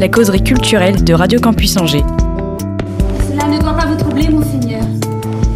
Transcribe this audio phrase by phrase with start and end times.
[0.00, 2.04] La causerie culturelle de Radio Campus Angers.
[3.30, 4.82] Cela ne doit pas vous troubler, monseigneur,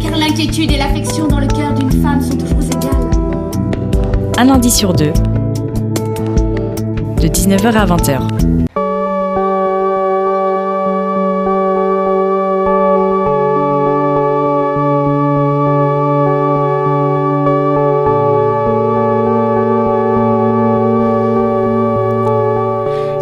[0.01, 3.09] car l'inquiétude et l'affection dans le cœur d'une femme sont toujours égales.
[4.37, 5.11] Un lundi sur deux.
[7.21, 8.58] De 19h à 20h.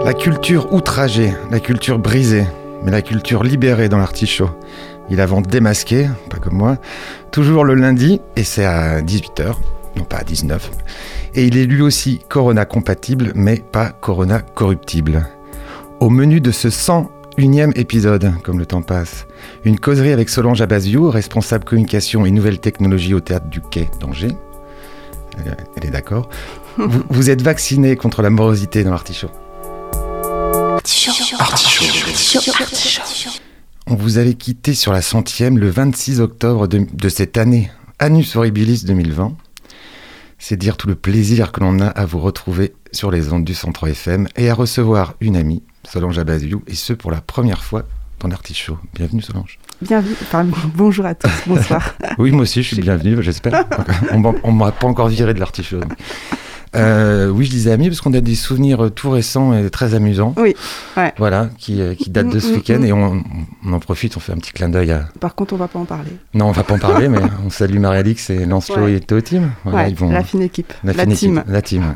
[0.07, 2.45] La culture outragée, la culture brisée,
[2.81, 4.49] mais la culture libérée dans l'artichaut.
[5.09, 6.77] Il avance démasqué, pas comme moi,
[7.31, 9.53] toujours le lundi, et c'est à 18h,
[9.97, 10.71] non pas à 19
[11.35, 15.27] Et il est lui aussi Corona compatible, mais pas Corona corruptible.
[15.99, 19.27] Au menu de ce 101e épisode, comme le temps passe,
[19.65, 24.31] une causerie avec Solange Abaziou, responsable communication et nouvelles technologies au théâtre du Quai d'Angers.
[25.37, 26.29] Elle- Elle est d'accord.
[26.77, 29.31] Vous, vous êtes vacciné contre la morosité dans l'artichaut.
[33.87, 38.35] On vous avait quitté sur la centième le 26 octobre de, de cette année, Annus
[38.37, 39.35] Horribilis 2020.
[40.39, 43.53] C'est dire tout le plaisir que l'on a à vous retrouver sur les ondes du
[43.53, 47.83] Centre FM et à recevoir une amie, Solange Abaziou, et ce pour la première fois
[48.19, 48.77] dans l'Artichaut.
[48.93, 49.59] Bienvenue Solange.
[49.81, 51.95] Bienvenue, enfin bonjour à tous, bonsoir.
[52.17, 53.65] Oui, moi aussi, je suis bienvenue, j'espère.
[54.11, 55.81] on m'a- on m'a pas encore viré de l'artichaut.
[56.75, 59.93] Euh, oui, je disais amis parce qu'on a des souvenirs euh, tout récents et très
[59.93, 60.33] amusants.
[60.37, 60.53] Oui,
[60.97, 61.13] ouais.
[61.17, 62.85] Voilà, qui, euh, qui datent de ce Mm, mm, week-end mm.
[62.85, 63.23] et on,
[63.65, 65.07] on en profite, on fait un petit clin d'œil à.
[65.19, 66.11] Par contre, on va pas en parler.
[66.33, 68.93] Non, on va pas en parler, mais on salue Marie-Alix et Lancelot Ouais.
[68.95, 69.51] et Théotime.
[69.63, 71.43] Voilà, ouais, ils vont- la fine équipe, la, fine équipe, team.
[71.47, 71.83] La team.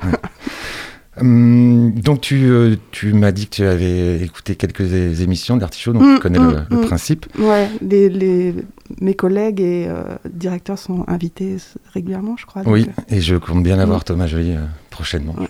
[1.20, 2.50] Hum, donc tu,
[2.92, 6.81] tu m'as dit que tu avais écouté quelques émissions d'Artichaut, donc tu connais le, le
[6.88, 7.26] principe.
[7.38, 8.56] Ouais, les, les-
[9.00, 11.57] mes collègues et euh, directeurs sont invités
[11.94, 12.63] régulièrement, je crois.
[12.66, 14.03] Oui, euh, et je compte bien avoir.
[14.03, 15.35] Thomas Joly euh, prochainement.
[15.38, 15.47] Ouais.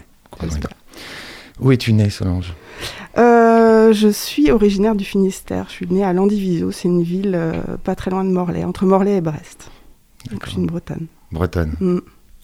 [1.60, 2.54] Où es-tu né, Solange?
[3.18, 5.66] Je suis originaire du Finistère.
[5.68, 6.72] Je suis née à Landivisiau.
[6.72, 7.38] C'est une ville
[7.84, 9.70] pas très loin de Morlaix, entre Morlaix et Brest.
[10.32, 11.08] Donc je suis une Bretonne.
[11.32, 11.74] Bretonne.
[11.80, 11.98] Mm.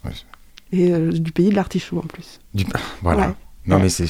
[0.04, 0.10] Ouais.
[0.72, 2.40] Et euh, du pays de l'artichaut en plus.
[2.54, 2.66] Du-
[3.02, 3.28] Voilà.
[3.28, 3.34] Ouais.
[3.66, 3.82] Non, Ouais.
[3.82, 4.06] mais c'est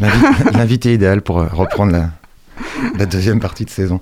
[0.00, 2.10] l'invi- l'invité idéal pour reprendre la,
[2.96, 4.00] la deuxième partie de saison.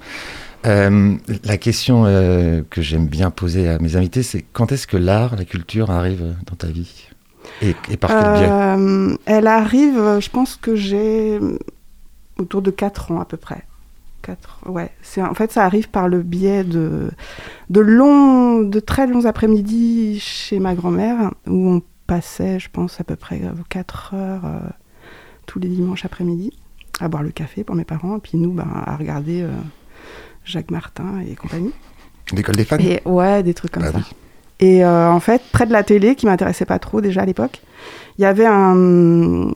[0.66, 4.97] Euh, la question euh, que j'aime bien poser à mes invités, c'est quand est-ce que
[4.97, 7.09] l'art, la culture arrive dans ta vie?
[7.62, 8.50] Et, par quel biais?
[8.50, 11.38] Euh, Elle arrive, je pense que j'ai
[12.38, 13.62] autour de 4 ans à peu près.
[14.22, 14.91] 4, ouais.
[15.19, 17.10] En fait, ça arrive par le biais de,
[17.71, 23.05] de, longs, de très longs après-midi chez ma grand-mère, où on passait, je pense, à
[23.05, 24.43] peu près 4 heures
[25.47, 26.53] tous les dimanches après-midi
[26.99, 29.47] à boire le café pour mes parents, et puis nous, ben, à regarder
[30.46, 31.72] Jacques Martin et compagnie.
[32.32, 33.98] L'école des fans Et ouais, des trucs comme Bah ça.
[33.98, 34.04] oui.
[34.58, 37.60] Et euh, en fait, près de la télé, qui m'intéressait pas trop déjà à l'époque,
[38.18, 39.50] il y avait un,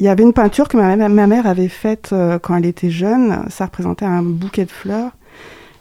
[0.00, 2.90] il y avait une peinture que ma, ma mère avait faite euh, quand elle était
[2.90, 3.44] jeune.
[3.48, 5.12] Ça représentait un bouquet de fleurs.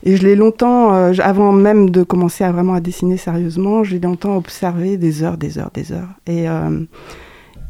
[0.04, 4.00] Et je l'ai longtemps, euh, avant même de commencer à vraiment à dessiner sérieusement, j'ai
[4.00, 6.10] longtemps observé des heures, des heures, des heures.
[6.28, 6.46] Et,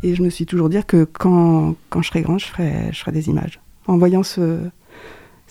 [0.03, 2.99] et je me suis toujours dit que quand, quand je serai grande, je ferai, je
[2.99, 3.61] ferai des images.
[3.87, 4.57] En voyant ce,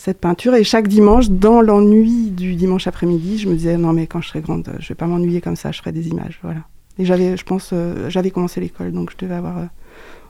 [0.05, 0.55] cette peinture.
[0.55, 4.29] Et chaque dimanche, dans l'ennui du dimanche après-midi, je me disais non mais quand je
[4.29, 6.61] serai grande, je vais pas m'ennuyer comme ça, je ferai des images, voilà.
[6.99, 9.65] Et j'avais, je pense, euh, j'avais commencé l'école, donc je devais avoir euh,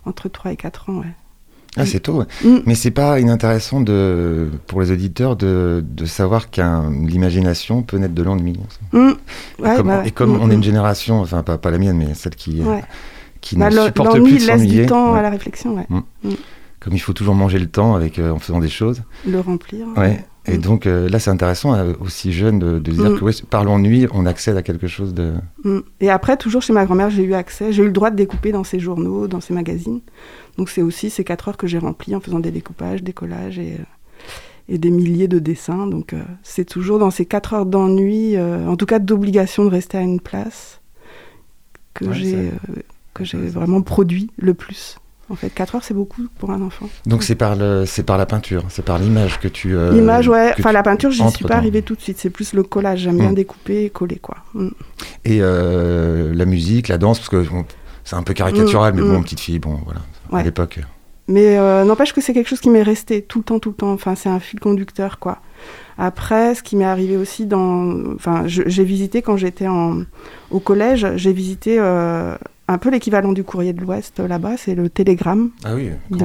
[0.05, 1.06] entre 3 et 4 ans, ouais.
[1.78, 2.19] Ah, c'est tôt.
[2.19, 2.27] ouais.
[2.44, 2.59] Mm.
[2.66, 6.60] Mais c'est pas inintéressant de, pour les auditeurs de, de savoir que
[7.06, 8.60] l'imagination peut naître de l'ennui.
[8.93, 8.99] Mm.
[9.59, 10.65] Et Ouais, comme, bah et comme Mm, on est une mm.
[10.65, 12.84] génération, enfin pas, pas la mienne, mais celle qui, Ouais.
[13.41, 14.81] qui Bah, ne supporte plus l'ennui de laisse s'ennuyer.
[14.83, 15.87] du temps à la réflexion, ouais.
[16.82, 19.03] Comme il faut toujours manger le temps avec, euh, en faisant des choses.
[19.26, 19.86] Le remplir.
[19.97, 20.24] Ouais.
[20.47, 20.60] Et Mm.
[20.60, 23.18] donc euh, là, c'est intéressant, euh, aussi jeune, de, de dire Mm.
[23.21, 25.34] que ouais, par l'ennui, on accède à quelque chose de.
[25.62, 25.78] Mm.
[26.01, 28.51] Et après, toujours chez ma grand-mère, j'ai eu accès, j'ai eu le droit de découper
[28.51, 30.01] dans ses journaux, dans ses magazines.
[30.59, 33.60] Donc c'est aussi ces 4 heures que j'ai remplies en faisant des découpages, des collages
[33.60, 33.77] et,
[34.68, 35.86] et des milliers de dessins.
[35.86, 39.97] Donc euh, c'est toujours dans ces 4 heures d'ennui, en tout cas d'obligation de rester
[39.98, 40.80] à une place,
[41.95, 42.51] que Ouais,
[43.21, 44.97] j'ai vraiment produit le plus.
[45.33, 46.89] En fait, 4 heures, c'est beaucoup pour un enfant.
[47.07, 49.75] Donc c'est par, le, c'est par la peinture, c'est par l'image que tu.
[49.75, 50.53] euh, L'image, ouais.
[50.59, 52.19] Enfin, la peinture, j'y suis pas dans- arrivée tout de suite.
[52.19, 53.01] C'est plus le collage.
[53.01, 53.34] J'aime bien Mm.
[53.34, 54.37] découper et coller, quoi.
[54.53, 54.69] Mm.
[55.25, 57.65] Et euh, la musique, la danse, parce que bon,
[58.05, 60.01] c'est un peu caricatural, Mm, mais bon, petite fille, bon, voilà.
[60.39, 60.81] À l'époque,
[61.29, 63.75] Mais euh, n'empêche que c'est quelque chose qui m'est resté tout le temps, tout le
[63.77, 63.93] temps.
[63.93, 65.39] Enfin, c'est un fil conducteur, quoi.
[65.97, 67.95] Après, ce qui m'est arrivé aussi dans.
[68.17, 70.03] Enfin, j'ai visité quand j'étais en-
[70.51, 72.34] au collège, j'ai visité euh,
[72.72, 75.51] un peu l'équivalent du courrier de l'Ouest euh, là-bas, c'est le télégramme.
[75.65, 76.24] Ah oui, De-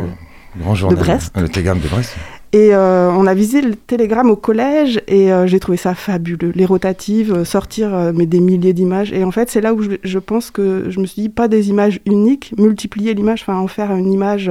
[0.59, 0.97] grand, journal.
[0.97, 1.31] Brest.
[1.35, 2.15] Ah, Le télégramme de Brest.
[2.53, 6.51] Et euh, on a visité le télégramme au collège et euh, j'ai trouvé ça fabuleux.
[6.55, 9.11] Les rotatives, sortir euh, mais des milliers d'images.
[9.11, 11.49] Et en fait, c'est là où je, je pense que je me suis dit, pas
[11.49, 14.49] des images uniques, multiplier l'image, enfin en faire une image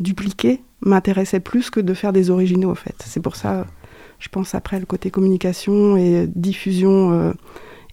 [0.00, 2.94] dupliquée m'intéressait plus que de faire des originaux en fait.
[3.06, 3.66] C'est pour ça,
[4.18, 7.32] je pense après le côté communication et diffusion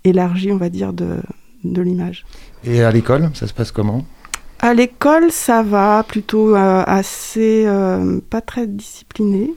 [0.04, 1.18] élargie, on va dire, de,
[1.64, 2.26] de l'image.
[2.64, 4.06] Et à l'école, ça se passe comment?
[4.60, 9.52] À l'école, ça va, plutôt euh, assez, euh, pas très discipliné.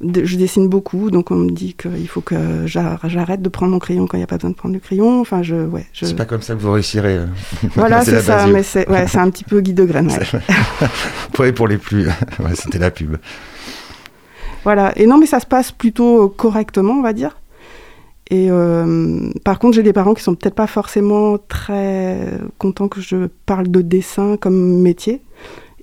[0.00, 2.36] De- je dessine beaucoup, donc on me dit qu'il faut que
[2.66, 4.80] j'ar- j'arrête de prendre mon crayon quand il n'y a pas besoin de prendre le
[4.80, 5.20] crayon.
[5.20, 6.04] Enfin, je, ouais, je...
[6.04, 7.16] C'est pas comme ça que vous réussirez.
[7.16, 7.26] euh.
[7.74, 10.08] Voilà, c'est ça, mais c'est ouais, un petit peu Guy de Graine.
[10.08, 10.40] ouais.
[11.38, 12.06] Ouais, pour les plus.
[12.06, 13.16] ouais, C'était la pub.
[14.64, 14.92] Voilà.
[14.96, 17.36] Et non, mais ça se passe plutôt correctement, on va dire.
[18.30, 23.00] Et euh, par contre, j'ai des parents qui sont peut-être pas forcément très contents que
[23.00, 25.22] je parle de dessin comme métier.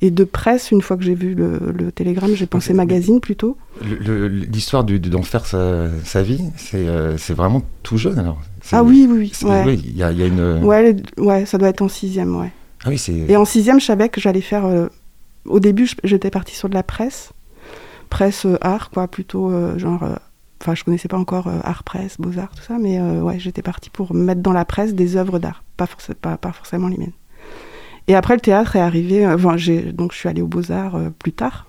[0.01, 3.57] Et de presse, une fois que j'ai vu le, le télégramme, j'ai pensé magazine plutôt.
[3.81, 8.39] L'histoire d'en faire sa, sa vie, c'est euh, vraiment tout jeune alors.
[8.73, 9.49] Ah oui, oui, oui.
[9.49, 9.63] Ouais.
[9.65, 10.63] oui, y, a, il y a une.
[10.65, 12.51] Ouais, les- ouais, ça doit être en sixième, ouais.
[12.83, 13.13] Ah oui, c'est.
[13.13, 14.65] Et en sixième, je savais que j'allais faire.
[14.65, 14.87] euh,
[15.45, 17.29] au début, j'étais partie sur de la presse,
[18.09, 20.03] presse euh, art, quoi, plutôt euh, genre.
[20.61, 23.37] Enfin, je connaissais pas encore euh, art presse, beaux arts, tout ça, mais euh, ouais,
[23.39, 26.87] j'étais partie pour mettre dans la presse des œuvres d'art, pas, forcé- pas, pas forcément
[26.87, 27.11] les miennes.
[28.07, 29.25] Et après, le théâtre est arrivé.
[29.25, 29.55] euh, Enfin,
[29.93, 31.67] donc, je suis allée aux beaux arts euh, plus tard.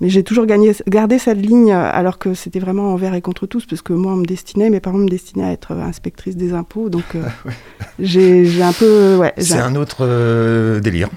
[0.00, 3.64] Mais j'ai toujours gagné, gardé cette ligne alors que c'était vraiment envers et contre tous,
[3.64, 6.90] parce que moi, on me destinait, mes parents me destinaient à être inspectrice des impôts,
[6.90, 7.22] donc euh,
[7.98, 9.16] j'ai j'ai un peu.
[9.16, 11.08] Ouais, C'est un autre euh, délire.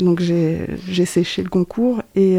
[0.00, 2.36] donc j'ai séché le concours et-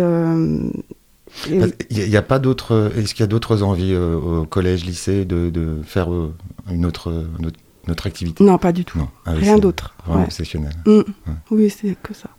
[1.49, 2.91] Il n'y a, pas d'autres.
[2.95, 6.33] Est-ce qu'il y a d'autres envies euh, au collège, lycée de, de faire euh,
[6.71, 8.43] une, autre, une, autre, une autre activité?
[8.43, 9.09] Non pas du tout, Non.
[9.25, 9.93] Ah rien d'autre.
[10.05, 10.69] Vraiment ouais.
[10.85, 11.03] Mm.
[11.51, 12.29] Oui c'est que ça.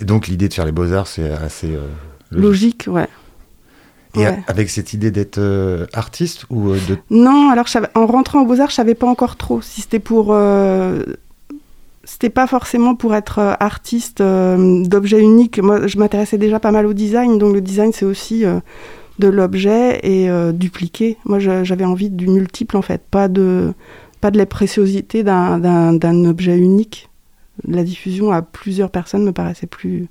[0.00, 1.86] Et donc l'idée de faire les beaux-arts, c'est assez euh,
[2.30, 2.88] Logique, logique.
[2.88, 3.08] ouais.
[4.16, 4.42] Et ouais.
[4.48, 5.40] avec cette idée d'être
[5.92, 6.98] artiste ou de.
[7.10, 10.34] Non, alors en rentrant aux Beaux-Arts, je savais pas encore trop si c'était pour.
[12.04, 15.58] C'était pas forcément pour être euh, artiste euh, d'objets uniques.
[15.58, 18.58] Moi, je m'intéressais déjà pas mal au design, donc le design, c'est aussi euh,
[19.18, 21.18] de l'objet et dupliquer.
[21.26, 23.74] Moi, j'avais envie du multiple, en fait, pas de,
[24.22, 27.10] la préciosité d'un- objet unique.
[27.68, 30.06] La diffusion à plusieurs personnes me paraissait plus,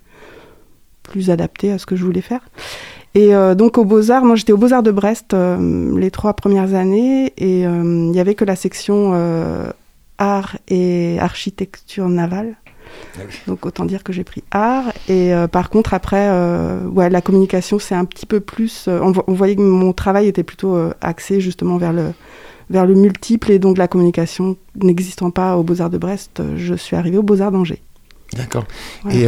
[1.01, 2.41] plus adaptée à ce que je voulais faire.
[3.15, 7.61] Et donc aux Beaux-Arts, moi j'étais aux Beaux-Arts de Brest les trois premières années et
[7.61, 9.15] il n'y avait que la section
[10.19, 12.55] art et architecture navale.
[13.47, 14.91] Donc autant dire que j'ai pris art.
[15.07, 18.85] Et euh, par contre après, euh, ouais, la communication c'est un petit peu plus...
[18.87, 22.13] euh, on, vo- on voyait que mon travail était plutôt axé justement vers le,
[22.69, 26.95] vers le multiple et donc la communication n'existant pas aux Beaux-Arts de Brest, je suis
[26.95, 27.81] arrivée aux Beaux-Arts d'Angers.
[28.33, 28.65] D'accord.
[29.09, 29.25] Et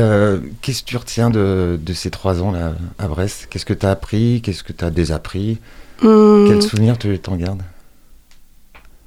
[0.62, 3.48] qu'est-ce que tu retiens de, de ces trois ans là à Brest?
[3.50, 4.42] Qu'est-ce que tu as appris?
[4.44, 5.60] Qu'est-ce que tu as désappris?
[6.04, 7.64] Hum, Quels souvenirs tu t'en gardes?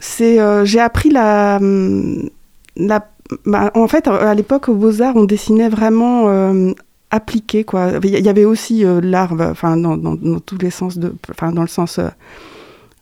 [0.05, 2.29] C'est euh, j'ai appris la, hum,
[2.77, 3.09] la
[3.47, 6.73] bah, en fait à l'époque aux beaux arts on dessinait vraiment euh,
[7.11, 7.93] appliqué quoi.
[8.03, 11.53] Il y avait aussi euh, l'art bah, enfin dans, dans, tous les sens de enfin
[11.53, 12.09] dans le sens euh,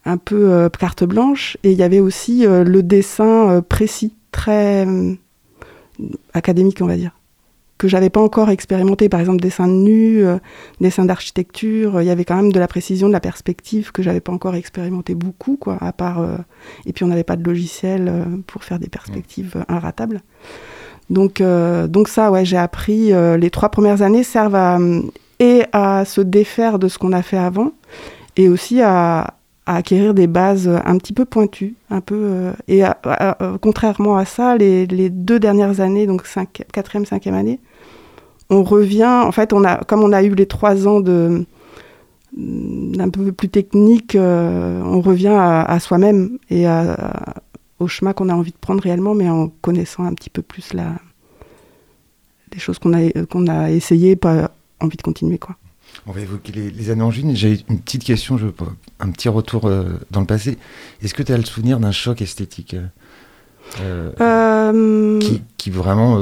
[0.05, 1.57] un peu euh, carte blanche.
[1.65, 5.17] Et il y avait aussi euh, le dessin euh, précis très hum,
[6.35, 7.13] académique on va dire
[7.83, 10.39] que j'avais pas encore expérimenté par exemple dessin de nu euh,
[10.81, 14.21] dessin d'architecture il y avait quand même de la précision de la perspective que j'avais
[14.21, 16.37] pas encore expérimenté beaucoup quoi à part euh,
[16.87, 20.23] et puis on n'avait pas de logiciel euh, pour faire des perspectives euh, inratables.
[21.11, 23.13] Donc, euh, donc ça, ouais, j'ai appris.
[23.13, 25.03] euh, les trois premières années servent à, euh,
[25.41, 27.73] et à se défaire de ce qu'on a fait avant,
[28.37, 29.35] et aussi à,
[29.67, 32.15] à acquérir des bases un petit peu pointues, un peu.
[32.17, 32.83] euh, et
[33.61, 37.59] contrairement à ça, les, les deux dernières années, donc cinq, quatrième, cinquième année,
[38.51, 39.05] on revient.
[39.27, 41.45] En fait, on a, comme on a eu les trois ans de
[42.35, 47.35] d'un peu plus technique, euh, on revient à, à soi-même et à- à-
[47.79, 50.73] au chemin qu'on a envie de prendre réellement, mais en connaissant un petit peu plus
[50.73, 50.93] la,
[52.55, 55.37] les choses qu'on a, qu'on a essayé, pas envie de continuer.
[55.37, 55.57] Quoi.
[56.07, 57.33] On va évoquer les, les années en juin.
[57.35, 58.47] J'ai une petite question, je,
[59.01, 60.57] un petit retour euh, dans le passé.
[61.03, 62.75] Est-ce que tu as le souvenir d'un choc esthétique
[63.81, 66.17] euh, Euh, qui, qui vraiment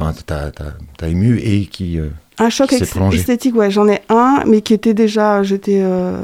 [0.00, 1.98] enfin, t'a t'a- t'a ému et qui.
[1.98, 2.76] euh, un choc qui
[3.16, 6.20] esthétique, ouais, j'en ai un, mais qui était déjà, j'étais euh,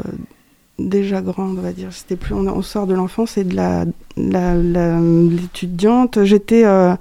[0.78, 1.88] déjà grande, on va dire.
[1.92, 3.84] C'était plus, on, on sort de l'enfance et de la,
[4.16, 6.22] la- la- l'étudiante.
[6.24, 6.94] J'étais, euh,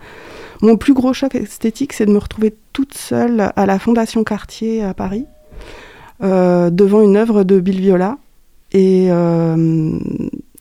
[0.62, 4.82] Mon plus gros choc esthétique, c'est de me retrouver toute seule à la Fondation Cartier
[4.84, 5.26] à Paris,
[6.22, 8.18] devant une œuvre de Bill Viola.
[8.72, 10.00] Et euh,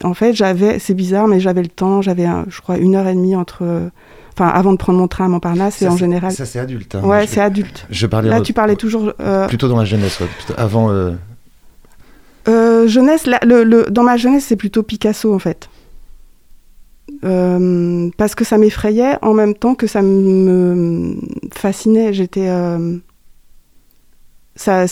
[0.05, 3.15] en fait, j'avais, c'est bizarre, mais j'avais le temps, j'avais, je crois, une heure et
[3.15, 3.91] demie entre.
[4.35, 6.33] Enfin, avant de prendre mon train à Montparnasse, et Ça, en c'est- général.
[6.33, 6.95] Ça, c'est adulte.
[6.95, 7.03] hein.
[7.05, 7.87] ouais, c'est adulte.
[7.91, 9.13] Je parlais Là, tu parlais toujours.
[9.21, 10.91] euh, plutôt dans la jeunesse, ouais, avant.
[10.91, 11.13] euh,
[12.49, 15.69] Euh, jeunesse, là, le, le- dans ma jeunesse, c'est plutôt Picasso en fait.
[17.21, 21.17] Parce que ça m'effrayait en même temps que ça me
[21.55, 22.13] fascinait.
[22.13, 22.49] J'étais,
[24.55, 24.87] ça,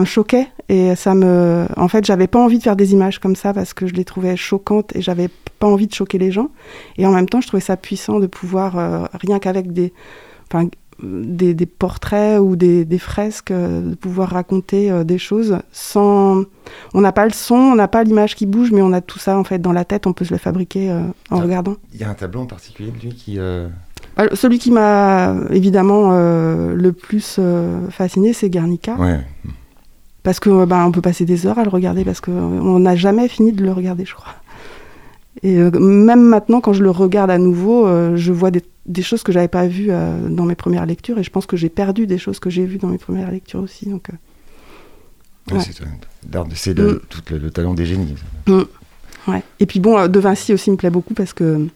[0.00, 3.36] me choquait et ça me, en fait, j'avais pas envie de faire des images comme
[3.36, 5.28] ça parce que je les trouvais choquantes et j'avais
[5.58, 6.50] pas envie de choquer les gens.
[6.96, 9.92] Et en même temps, je trouvais ça puissant de pouvoir euh, rien qu'avec des,
[10.50, 10.68] enfin,
[11.02, 16.44] des, des portraits ou des, des fresques, euh, de pouvoir raconter euh, des choses sans.
[16.94, 19.18] On n'a pas le son, on n'a pas l'image qui bouge, mais on a tout
[19.18, 20.06] ça en fait dans la tête.
[20.06, 20.90] On peut se le fabriquer
[21.30, 21.76] en regardant.
[21.92, 23.38] Il y a un tableau en particulier de lui qui.
[24.18, 29.20] Euh, Ah, Celui qui m'a évidemment euh, le plus euh, fasciné, c'est Guernica, Ouais.
[30.22, 33.28] parce que euh, on peut passer des heures à le regarder parce qu'on n'a jamais
[33.28, 34.34] fini de le regarder, je crois.
[35.42, 39.22] Et euh, même maintenant, quand je le regarde à nouveau, je vois des, des choses
[39.22, 39.90] que j'avais pas vues
[40.28, 42.78] dans mes premières lectures, et je pense que j'ai perdu des choses que j'ai vues
[42.78, 43.88] dans mes premières lectures aussi.
[43.88, 44.08] Donc,
[45.50, 45.64] Ouais, Ouais.
[46.54, 47.00] c'est- le, Mm.
[47.32, 48.14] le, le talent des génies.
[49.26, 49.42] Ouais.
[49.58, 51.66] Et puis bon, De Vinci aussi me plaît beaucoup parce que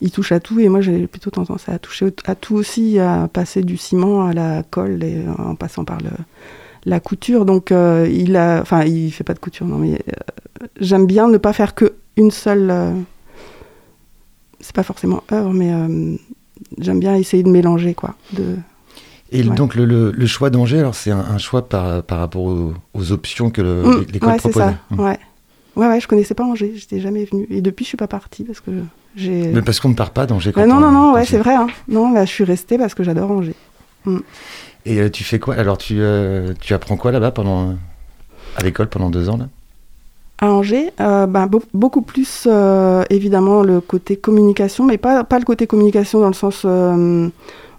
[0.00, 3.28] il touche à tout et moi j'ai plutôt tendance à toucher à tout aussi, à
[3.32, 6.10] passer du ciment à la colle et euh, en passant par le,
[6.86, 7.44] la couture.
[7.44, 11.28] Donc euh, il a, enfin il fait pas de couture, non mais euh, j'aime bien
[11.28, 12.70] ne pas faire que une seule.
[12.70, 12.92] euh,
[14.60, 15.72] c'est pas forcément œuvre, mais
[16.78, 18.14] j'aime bien essayer de mélanger quoi.
[18.32, 18.56] De,
[19.32, 19.54] Et Ouais.
[19.54, 22.74] donc le, le- le choix d'Angers, alors c'est un, un choix par, par rapport aux,
[22.94, 24.64] aux options que le- l'école ouais, c'est proposait.
[24.66, 24.74] ça.
[24.90, 25.00] Mm.
[25.00, 25.18] Ouais.
[25.76, 28.44] ouais, ouais, je connaissais pas Angers, j'étais jamais venue et depuis je suis pas partie
[28.44, 28.70] parce que.
[29.16, 30.52] Mais parce qu'on ne part pas d'Angers.
[30.52, 31.54] quand Ouais, non, on- non, non, ouais, c'est vrai.
[31.54, 31.66] Hein.
[31.88, 33.54] Non, bah, je suis restée parce que j'adore Angers.
[34.86, 35.54] Et euh, tu fais quoi?
[35.56, 37.74] Alors tu, euh, tu apprends quoi là-bas pendant
[38.56, 39.48] à l'école pendant deux ans là?
[40.38, 45.38] À Angers, euh, ben, beau- beaucoup plus euh, évidemment le côté communication, mais pas, pas
[45.38, 47.28] le côté communication dans le sens euh,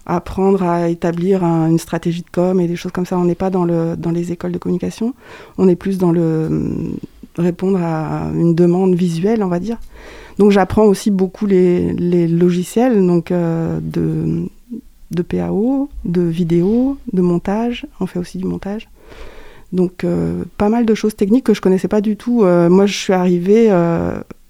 [0.06, 3.18] apprendre à établir un- une stratégie de com et des choses comme ça.
[3.18, 5.12] On n'est pas dans, le, dans les écoles de communication,
[5.58, 6.92] on est plus dans le
[7.36, 9.78] répondre à une demande visuelle, on va dire.
[10.38, 14.46] Donc j'apprends aussi beaucoup les, les logiciels donc, euh, de,
[15.10, 17.86] de PAO, de vidéo, de montage.
[18.00, 18.88] On fait aussi du montage.
[19.72, 22.44] Donc euh, pas mal de choses techniques que je connaissais pas du tout.
[22.44, 23.68] Euh, moi je suis arrivée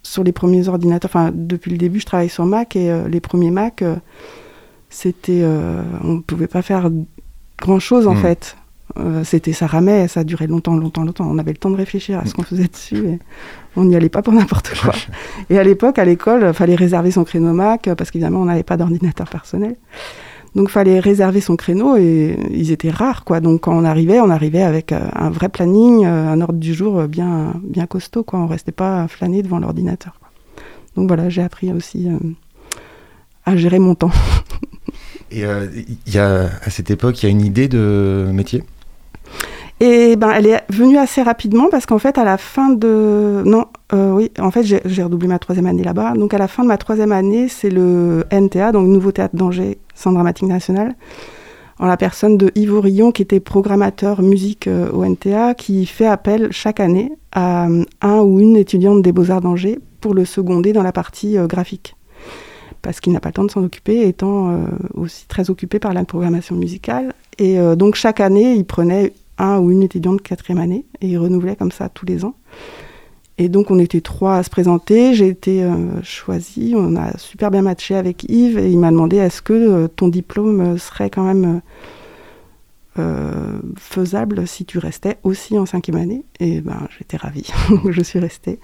[0.03, 3.51] sur les premiers ordinateurs, enfin depuis le début je travaille sur Mac et les premiers
[3.53, 3.85] Mac,
[4.91, 5.45] c'était,
[6.03, 6.91] on ne pouvait pas faire
[7.59, 8.23] grand chose en Hmm.
[8.23, 8.57] fait.
[8.99, 11.27] Euh, c'était ça ramait, ça durait longtemps, longtemps, longtemps.
[11.29, 13.19] On avait le temps de réfléchir à ce qu'on faisait dessus et
[13.77, 14.95] on n'y allait pas pour n'importe quoi.
[15.49, 18.47] Et à l'époque, à l'école, il fallait réserver son créneau Mac euh, parce qu'évidemment, on
[18.47, 19.77] n'avait pas d'ordinateur personnel.
[20.55, 23.41] Donc, il fallait réserver son créneau et ils étaient rares, quoi.
[23.41, 26.75] Donc, quand on arrivait, on arrivait avec euh, un vrai planning, euh, un ordre du
[26.75, 28.39] jour euh, bien, bien costaud, quoi.
[28.39, 30.21] On restait pas flâner devant l'ordinateur.
[30.95, 32.19] Donc, voilà, j'ai appris aussi euh,
[33.47, 34.11] à gérer mon temps.
[35.31, 38.63] Et euh, il y a à cette époque, il y a une idée de métier?
[39.85, 43.43] Et ben, elle est venue assez rapidement parce qu'en fait, à la fin de.
[43.45, 46.13] Non, euh, oui, en fait, j'ai redoublé ma troisième année là-bas.
[46.13, 49.79] Donc, à la fin de ma troisième année, c'est le NTA, donc Nouveau Théâtre d'Angers,
[49.97, 50.95] Centre Dramatique National,
[51.81, 56.07] en la personne de Yves Aurillon, qui était programmateur musique euh, au NTA, qui fait
[56.07, 60.73] appel chaque année à euh, un ou une étudiante des Beaux-Arts d'Angers pour le seconder
[60.73, 61.97] dans la partie graphique.
[62.83, 64.59] Parce qu'il n'a pas le temps de s'en occuper, étant
[64.95, 67.15] aussi très occupé par la programmation musicale.
[67.39, 71.19] Et donc, chaque année, il prenait un ou une étudiante de quatrième année et il
[71.19, 72.35] renouvelait comme ça tous les ans.
[73.39, 77.51] Et donc on était trois à se présenter, j'ai été euh, choisie, on a super
[77.51, 81.11] bien matché avec Yves et il m'a demandé est-ce que euh, ton diplôme euh, serait
[81.11, 81.61] quand même
[83.79, 86.27] faisable si tu restais aussi en cinquième année?
[86.41, 87.51] Et ben j'étais ravie,
[87.89, 88.61] je suis restée.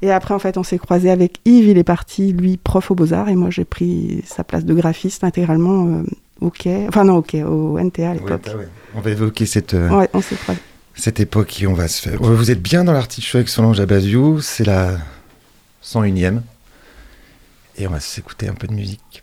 [0.00, 2.94] Et après en fait on s'est croisé avec Yves, il est parti lui prof aux
[2.94, 3.28] beaux-arts.
[3.28, 6.02] Et moi j'ai pris sa place de graphiste intégralement
[6.50, 8.48] quai, enfin non quai, au NTA à l'époque.
[8.94, 10.60] On va évoquer cette, euh, Ouais, on s'est croisés.
[10.94, 12.20] cette époque et on va se faire.
[12.22, 14.98] Vous êtes bien dans l'artichaut avec Solange Abaziou, c'est la
[15.82, 16.40] 101e.
[17.78, 19.20] Et on va s'écouter un peu de musique.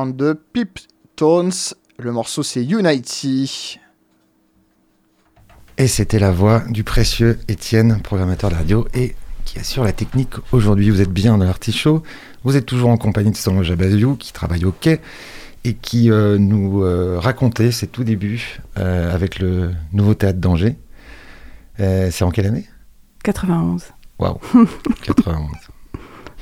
[0.00, 1.74] And the Piptones.
[1.98, 3.78] Le morceau c'est Unity.
[5.76, 10.34] Et c'était la voix du précieux Étienne, programmateur de radio et qui assure la technique
[10.52, 10.90] aujourd'hui.
[10.90, 12.02] Vous êtes bien dans l'artichaut.
[12.44, 15.00] Vous êtes toujours en compagnie de Sandro Jabaziou qui travaille au quai
[15.64, 20.76] et qui euh, nous euh, racontait ses tout débuts euh, avec le nouveau théâtre d'Angers.
[21.80, 22.66] Euh, C'est en quelle année?
[23.24, 23.84] 91.
[24.18, 24.38] Waouh
[25.02, 25.46] 91.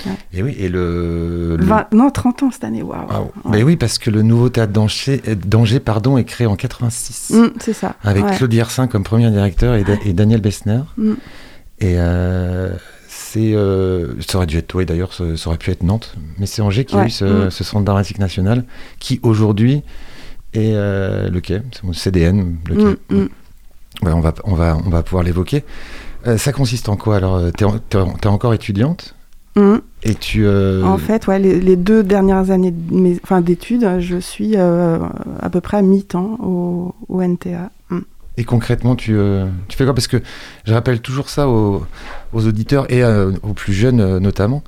[0.06, 0.12] Ouais.
[0.32, 1.56] Et oui, et le.
[1.58, 3.00] le- Vingt- non, 30 ans cette année, waouh.
[3.08, 3.50] Ouais.
[3.50, 7.30] Mais oui, parce que le nouveau théâtre d'Angers, pardon, est créé en 86.
[7.34, 7.96] Mm, c'est ça.
[8.04, 8.36] Avec ouais.
[8.36, 8.54] Claude
[8.90, 10.80] comme premier directeur et, Da- et Daniel Bessner.
[10.96, 11.12] Mm.
[11.80, 12.72] Et euh,
[13.08, 16.46] c'est, euh, ça aurait dû être, oui d'ailleurs, ça, ça aurait pu être Nantes, mais
[16.46, 17.50] c'est Angers qui a eu ce, Mm.
[17.50, 18.64] ce centre dramatique national
[18.98, 19.82] qui aujourd'hui
[20.54, 23.24] est euh, le quai, c'est mon CDN, le quai.
[24.02, 25.64] Ouais, on, va, on, va, on va pouvoir l'évoquer.
[26.26, 27.34] Euh, ça consiste en quoi alors
[27.64, 29.14] en- en- t'es encore étudiante?
[30.04, 30.46] Et tu.
[30.46, 34.52] euh, En fait, ouais, les, les deux dernières années de mes- enfin, d'études, je suis
[34.56, 34.98] euh,
[35.40, 37.70] à peu près à mi-temps au, au NTA.
[37.90, 37.98] Mm.
[38.36, 39.94] Et concrètement, tu, euh, tu fais quoi?
[39.94, 40.18] Parce que
[40.64, 41.84] je rappelle toujours ça aux,
[42.32, 44.62] aux auditeurs et aux plus jeunes notamment,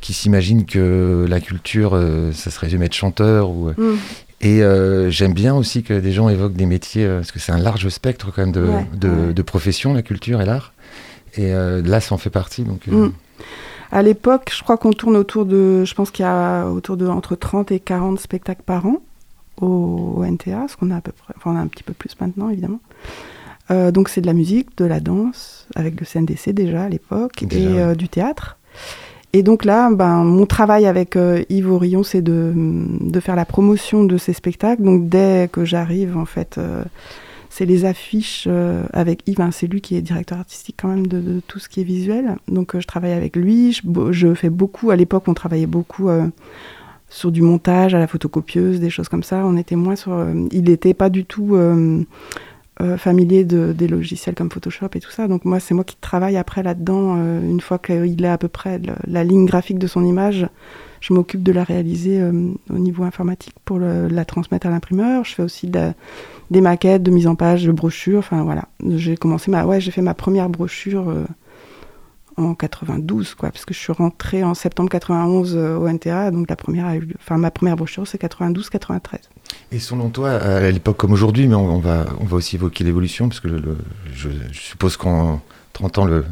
[0.00, 2.00] qui s'imaginent que la culture,
[2.32, 3.50] ça se résume à être chanteur.
[3.50, 3.96] Ou, Mm.
[4.42, 4.62] Et
[5.10, 8.32] j'aime bien aussi que des gens évoquent des métiers, parce que c'est un large spectre
[8.34, 9.34] quand même de, Ouais, de, ouais.
[9.34, 10.72] de professions, la culture et l'art.
[11.36, 12.62] Et là, ça en fait partie.
[12.64, 13.10] Donc, Mm.
[13.92, 17.06] À l'époque, je crois qu'on tourne autour de, je pense qu'il y a autour de
[17.06, 19.02] entre 30 et 40 spectacles par an
[19.60, 21.92] au, au NTA, ce qu'on a à peu près, enfin on a un petit peu
[21.92, 22.80] plus maintenant évidemment.
[23.70, 27.42] Euh, donc c'est de la musique, de la danse, avec le CNDC déjà à l'époque,
[27.42, 27.78] et ouais.
[27.80, 28.58] euh, du théâtre.
[29.32, 33.44] Et donc là, ben, mon travail avec euh, Yves Aurillon, c'est de, de faire la
[33.44, 34.82] promotion de ces spectacles.
[34.82, 36.82] Donc dès que j'arrive, en fait, euh,
[37.50, 39.50] c'est les affiches euh, avec Yves.
[39.50, 42.36] c'est lui qui est directeur artistique quand même de, tout ce qui est visuel.
[42.46, 43.72] Donc euh, je travaille avec lui.
[43.72, 43.82] Je,
[44.12, 44.90] je fais beaucoup.
[44.90, 46.28] À l'époque, on travaillait beaucoup euh,
[47.08, 49.44] sur du montage à la photocopieuse, des choses comme ça.
[49.44, 50.26] On était moins sur.
[50.52, 51.58] il n'était pas du tout.
[52.80, 55.28] Euh, familier de, des logiciels comme Photoshop et tout ça.
[55.28, 57.16] Donc moi, c'est moi qui travaille après là-dedans.
[57.18, 60.46] euh, une fois qu'il est à peu près la ligne graphique de son image,
[61.00, 62.32] je m'occupe de la réaliser euh,
[62.68, 65.24] au niveau informatique pour la transmettre à l'imprimeur.
[65.24, 68.18] Je fais aussi des maquettes, de mise en page, de brochures.
[68.18, 71.24] Enfin voilà, j'ai commencé ma, ouais, j'ai fait ma première brochure euh,
[72.36, 76.30] en 92, quoi, parce que je suis rentrée en septembre 91 euh, au NTA.
[76.30, 79.18] Donc la première, a eu, lieu- enfin ma première brochure, c'est 92-93.
[79.72, 82.84] Et selon toi, à l'époque comme aujourd'hui, mais on, on va, on va aussi évoquer
[82.84, 83.78] l'évolution, parce que le- le-
[84.14, 85.40] je, je suppose qu'en
[85.72, 86.24] 30 ans, le,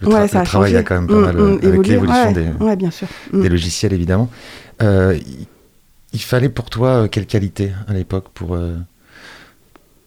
[0.00, 1.68] le, tra- Ouais, ça le a travail a quand même pas Mm, mal, mm, euh,
[1.68, 3.08] avec l'évolution Ouais, des, ouais, bien sûr.
[3.32, 3.42] Mm.
[3.42, 4.28] des logiciels évidemment.
[4.82, 5.46] Euh, il,
[6.12, 8.56] il fallait pour toi quelle qualité à l'époque pour,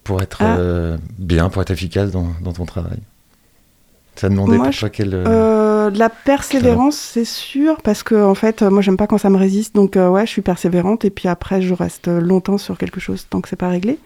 [0.03, 0.57] pour être Ah.
[0.57, 2.99] euh, bien, pour être efficace dans, dans ton travail?
[4.15, 5.13] Ça demandait Moi, pour je- toi quelle.
[5.13, 9.17] euh, Euh, de la persévérance, c'est sûr, parce que en fait, moi, j'aime pas quand
[9.17, 12.57] ça me résiste, donc euh, ouais, je suis persévérante, et puis après, je reste longtemps
[12.57, 13.97] sur quelque chose tant que c'est pas réglé.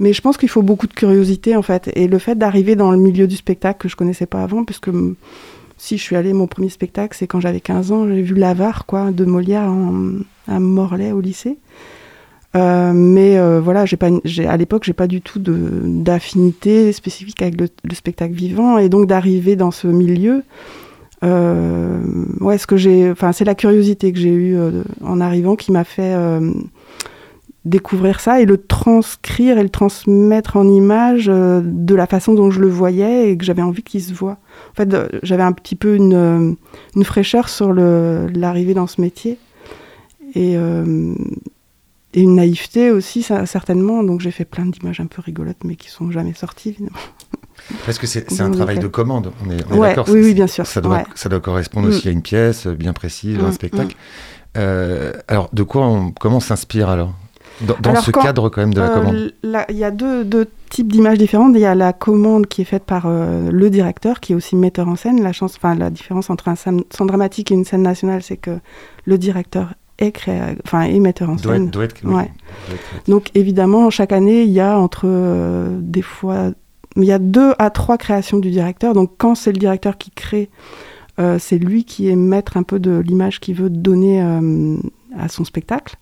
[0.00, 2.90] Mais je pense qu'il faut beaucoup de curiosité, en fait, et le fait d'arriver dans
[2.90, 4.90] le milieu du spectacle que je connaissais pas avant, puisque
[5.76, 8.86] si je suis allée, mon premier spectacle, c'est quand j'avais 15 ans, j'ai vu L'Avare,
[8.86, 10.14] quoi, de Molière en-
[10.48, 11.58] à Morlaix au lycée.
[12.56, 17.42] Euh, mais euh, voilà, j'ai pas, j'ai- à l'époque, j'ai pas du tout d'affinité spécifique
[17.42, 20.44] avec le, le spectacle vivant, et donc d'arriver dans ce milieu,
[21.24, 22.00] euh,
[22.40, 24.56] ouais, ce que j'ai, enfin, c'est la curiosité que j'ai eue
[25.02, 26.14] en arrivant qui m'a fait
[27.64, 32.50] découvrir ça et le transcrire et le transmettre en image euh, de la façon dont
[32.50, 34.36] je le voyais et que j'avais envie qu'il se voit.
[34.72, 36.56] En fait, j'avais un petit peu une,
[36.94, 39.38] une fraîcheur sur l'arrivée dans ce métier
[40.34, 40.56] et,
[42.14, 44.02] et une naïveté aussi, ça, certainement.
[44.02, 46.96] Donc j'ai fait plein d'images un peu rigolotes, mais qui sont jamais sorties, évidemment.
[47.86, 50.06] Parce que c'est un travail de commande, on est, on est Ouais, d'accord.
[50.10, 51.04] oui, bien sûr, Ça doit, ouais.
[51.14, 51.90] ça doit correspondre Mm.
[51.90, 53.96] aussi à une pièce bien précise, un Mm, spectacle.
[54.56, 57.12] Euh, alors, de quoi on, comment on s'inspire alors?
[57.60, 59.32] Dans, dans Alors, ce quand- cadre quand même de la Euh, commande?
[59.70, 61.52] Il y a deux, deux types d'images différentes.
[61.54, 64.56] Il y a la commande qui est faite par euh, le directeur, qui est aussi
[64.56, 65.22] metteur en scène.
[65.22, 68.58] La, chance, la différence entre un scène, centre dramatique et une scène nationale, c'est que
[69.04, 71.64] le directeur est, créa- enfin, est metteur en doit scène.
[71.66, 72.30] être, doit être- oui, Ouais.
[72.68, 76.50] doit être- Donc évidemment, chaque année, il y a entre euh, des fois,
[76.96, 78.94] il y a deux à trois créations du directeur.
[78.94, 80.48] Donc quand c'est le directeur qui crée,
[81.20, 84.76] euh, c'est lui qui est maître un peu de l'image qu'il veut donner euh,
[85.18, 85.96] à son spectacle.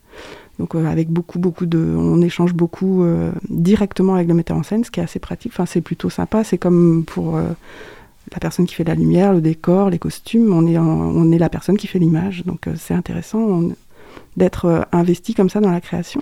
[0.59, 3.03] Donc avec beaucoup, beaucoup de, on échange beaucoup
[3.49, 5.51] directement avec le metteur en scène, ce qui est assez pratique.
[5.53, 6.43] Enfin, c'est plutôt sympa.
[6.43, 7.37] C'est comme pour
[8.31, 10.53] la personne qui fait la lumière, le décor, les costumes.
[10.53, 12.43] On est, en- on est la personne qui fait l'image.
[12.45, 13.75] Donc euh, c'est intéressant on-
[14.37, 16.21] d'être euh, investi comme ça dans la création.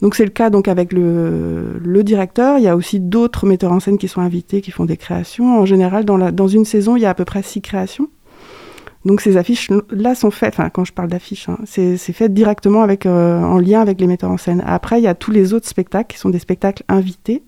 [0.00, 2.58] Donc c'est le cas donc avec le, directeur.
[2.58, 5.60] Il y a aussi d'autres metteurs en scène qui sont invités, qui font des créations.
[5.60, 8.08] En général, dans, la, dans une saison, il y a à peu près six créations.
[9.04, 12.82] Donc ces affiches là sont faites, enfin quand je parle d'affiches, hein, c'est fait directement
[12.82, 14.62] avec, euh, en lien avec les metteurs en scène.
[14.64, 17.42] Après, il y a tous les autres spectacles qui sont des spectacles invités.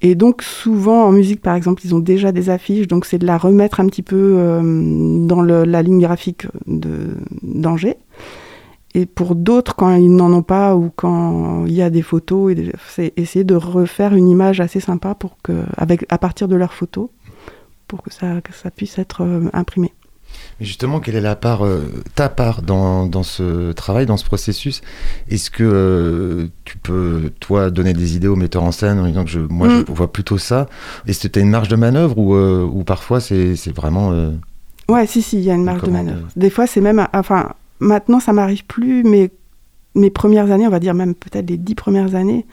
[0.00, 3.26] Et donc souvent en musique par exemple, ils ont déjà des affiches, donc c'est de
[3.26, 7.98] la remettre un petit peu euh, dans la ligne graphique d'Angers.
[8.94, 12.54] Et pour d'autres, quand ils n'en ont pas ou quand il y a des photos,
[12.88, 16.72] c'est essayer de refaire une image assez sympa pour que, avec, à partir de leurs
[16.72, 17.08] photos,
[17.86, 19.92] pour que ça, que ça puisse être euh, imprimé.
[20.60, 21.80] Mais justement, quelle est la part, euh,
[22.14, 24.82] ta part dans, dans ce travail, dans ce processus?
[25.30, 29.24] Est-ce que euh, tu peux, toi, donner des idées aux metteurs en scène en disant
[29.24, 29.84] que je, moi, Mm.
[29.86, 30.66] je vois plutôt ça?
[31.06, 34.32] Est-ce que tu as une marge de manœuvre ou, euh, ou parfois c'est vraiment.
[34.88, 36.26] Ouais, si, si, il y a une marge de manœuvre.
[36.36, 39.30] Des fois, c'est même, enfin, maintenant, ça m'arrive plus, mais
[39.94, 42.46] mes premières années, on va dire même peut-être les dix premières années,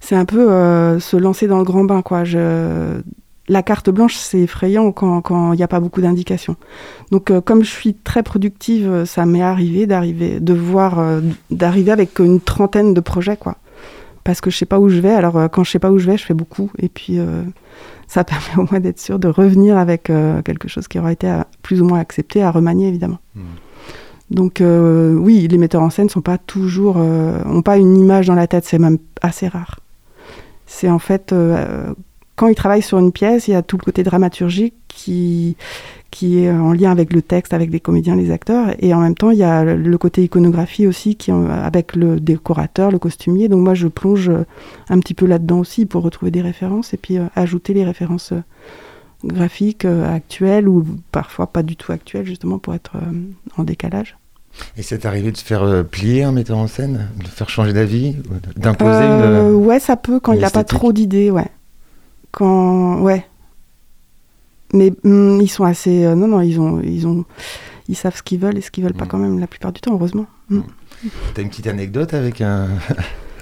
[0.00, 2.24] c'est un peu euh, se lancer dans le grand bain, quoi.
[3.50, 6.56] La carte blanche, c'est effrayant quand quand il n'y a pas beaucoup d'indications.
[7.10, 11.02] Donc, euh, comme je suis très productive, euh, ça m'est arrivé d'arriver, de voir,
[11.50, 13.56] d'arriver avec une trentaine de projets, quoi.
[14.22, 15.12] Parce que je sais pas où je vais.
[15.12, 16.70] Alors, quand je sais pas où je vais, je fais beaucoup.
[16.78, 17.18] Et puis,
[18.06, 20.04] ça permet au moins d'être sûr de revenir avec
[20.44, 23.18] quelque chose qui aura été plus ou moins accepté, à remanier évidemment.
[23.34, 23.40] Hmm.
[24.30, 28.26] Donc euh, oui, les metteurs en scène sont pas toujours, euh, ont pas une image
[28.26, 29.80] dans la tête, c'est même assez rare.
[30.66, 31.94] C'est en fait euh,
[32.36, 35.56] quand ils travaillent sur une pièce, il y a tout le côté dramaturgique qui
[36.10, 39.14] qui est en lien avec le texte, avec les comédiens, les acteurs, et en même
[39.14, 43.48] temps il y a le côté iconographie aussi qui avec le décorateur, le costumier.
[43.48, 44.30] Donc moi je plonge
[44.90, 48.32] un petit peu là-dedans aussi pour retrouver des références et puis ajouter les références
[49.24, 53.12] graphiques euh, actuelles ou parfois pas du tout actuelles justement pour être euh,
[53.56, 54.16] en décalage.
[54.76, 57.72] Et c'est arrivé de se faire euh, plier un metteur en scène De faire changer
[57.72, 58.16] d'avis
[58.56, 59.54] D'imposer une.
[59.54, 61.46] Ouais, ça peut quand il n'a pas trop d'idées, ouais.
[62.32, 63.24] Quand, ouais.
[64.74, 67.24] Mais hum, ils sont assez, euh, non, non, ils ont, ils ont,
[67.88, 69.08] ils savent ce qu'ils veulent et ce qu'ils veulent pas Mm.
[69.08, 70.26] quand même la plupart du temps, heureusement.
[70.50, 70.60] Mm.
[71.34, 72.68] T'as une petite anecdote avec un.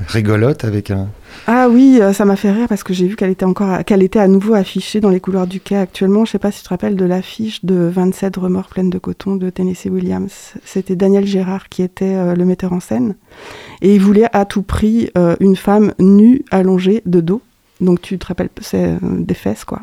[0.06, 1.08] rigolote avec un.
[1.46, 4.02] Ah oui, euh, ça m'a fait rire parce que j'ai vu qu'elle était encore, qu'elle
[4.02, 6.24] était à nouveau affichée dans les couloirs du quai actuellement.
[6.24, 9.36] Je sais pas si tu te rappelles de l'affiche de 27 remords pleines de coton
[9.36, 10.54] de Tennessee Williams.
[10.64, 13.14] C'était Daniel Gérard qui était euh, le metteur en scène
[13.82, 17.42] et il voulait à tout prix euh, une femme nue allongée de dos.
[17.80, 19.82] Donc tu te rappelles, c'est des fesses quoi.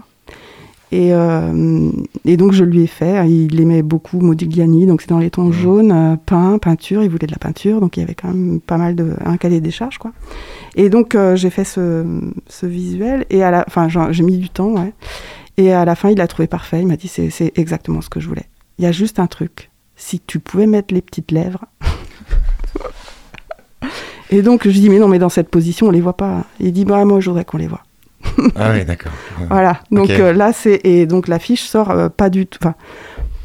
[0.91, 1.89] Et, euh,
[2.23, 3.27] et donc je lui ai fait.
[3.27, 7.03] Il aimait beaucoup Modigliani, donc c'est dans les tons jaunes, euh, peint, peinture.
[7.03, 9.37] Il voulait de la peinture, donc il y avait quand même pas mal de un
[9.37, 10.11] cahier des charges quoi.
[10.75, 12.05] Et donc euh, j'ai fait ce,
[12.47, 14.93] ce visuel et à la, enfin j'ai mis du temps, ouais.
[15.57, 16.81] Et à la fin il l'a trouvé parfait.
[16.81, 18.45] Il m'a dit c'est c'est exactement ce que je voulais.
[18.77, 19.71] Il y a juste un truc.
[19.95, 21.65] Si tu pouvais mettre les petites lèvres.
[24.29, 26.45] et donc je dis mais non mais dans cette position on les voit pas.
[26.59, 27.81] Il dit bah moi je voudrais qu'on les voit.
[28.55, 29.11] Ah oui, d'accord.
[29.49, 29.79] Voilà.
[29.91, 32.75] Donc euh, là, c'est et donc l'affiche sort euh, pas du tout, enfin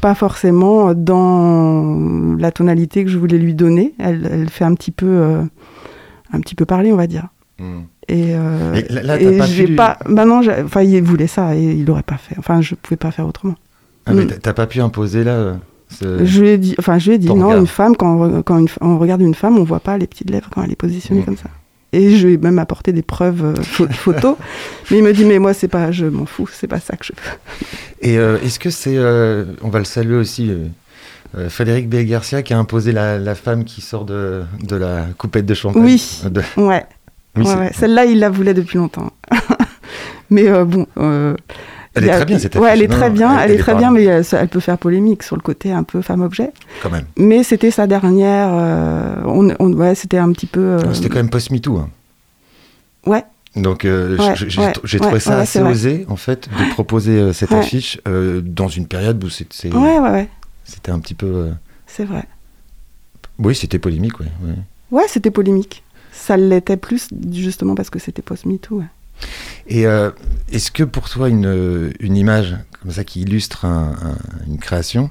[0.01, 3.93] pas forcément dans la tonalité que je voulais lui donner.
[3.99, 5.41] Elle, elle fait un petit peu, euh,
[6.31, 7.27] un petit peu parler, on va dire.
[7.59, 7.81] Hmm.
[8.07, 9.97] Et, euh, Et là- là, t'as et pas j'ai pu- pas.
[10.07, 12.35] Maintenant, j'ai- enfin, il voulait ça et il l'aurait pas fait.
[12.39, 13.55] Enfin, je pouvais pas faire autrement.
[14.05, 14.27] Ah, mais Mm.
[14.41, 15.53] t'as- pas pu imposer là euh,
[15.89, 17.59] ce- Je lui ai dit, enfin, je lui ai dit non, regard.
[17.59, 20.29] une femme quand, on, quand une- on regarde une femme, on voit pas les petites
[20.31, 21.25] lèvres quand elle est positionnée Mm.
[21.25, 21.49] comme ça.
[21.91, 24.35] Et je lui ai même apporté des preuves euh, pho- photos.
[24.91, 27.05] mais il me dit mais moi c'est pas, je m'en fous, c'est pas ça que
[27.05, 27.37] je veux.
[28.01, 30.51] Et euh, est-ce que c'est, euh, on va le saluer aussi,
[31.35, 35.45] euh, Frédéric Garcia qui a imposé la, la femme qui sort de, de la coupette
[35.45, 35.83] de champagne?
[35.83, 36.21] Oui.
[36.25, 36.85] De- Ouais.
[37.35, 37.71] oui, Ouais, c'est- ouais.
[37.73, 39.11] Celle-là, il la voulait depuis longtemps.
[40.29, 40.85] mais bon.
[41.97, 42.73] Euh, Elle est très bien cette Ouais, affiche.
[42.79, 45.35] elle est très bien, elle, est très bien, mais elle, elle peut faire polémique sur
[45.35, 46.51] le côté un peu femme-objet.
[46.83, 47.05] Quand même.
[47.17, 48.49] Mais c'était sa dernière.
[48.53, 50.59] euh, on, on- ouais, c'était un petit peu.
[50.59, 51.77] euh, C'était quand même post-MeToo.
[51.77, 51.89] hein.
[53.05, 53.23] Ouais.
[53.55, 57.13] Donc euh, Ouais, j'ai ouais, ouais, trouvé ça ouais, assez osé en fait de proposer
[57.17, 57.57] euh, cette Ouais.
[57.57, 60.29] affiche euh, dans une période où Ouais, ouais, ouais.
[60.65, 61.25] c'était un petit peu.
[61.25, 61.51] euh,
[61.87, 62.25] C'est vrai.
[63.39, 64.27] Oui, c'était polémique, oui.
[64.43, 64.53] oui.
[64.91, 65.83] Ouais, c'était polémique.
[66.11, 68.83] Ça l'était plus justement parce que c'était post-MeToo.
[69.67, 70.11] Et euh,
[70.51, 74.57] est-ce que pour toi, une, euh, une image comme ça qui illustre un- un- une
[74.57, 75.09] création,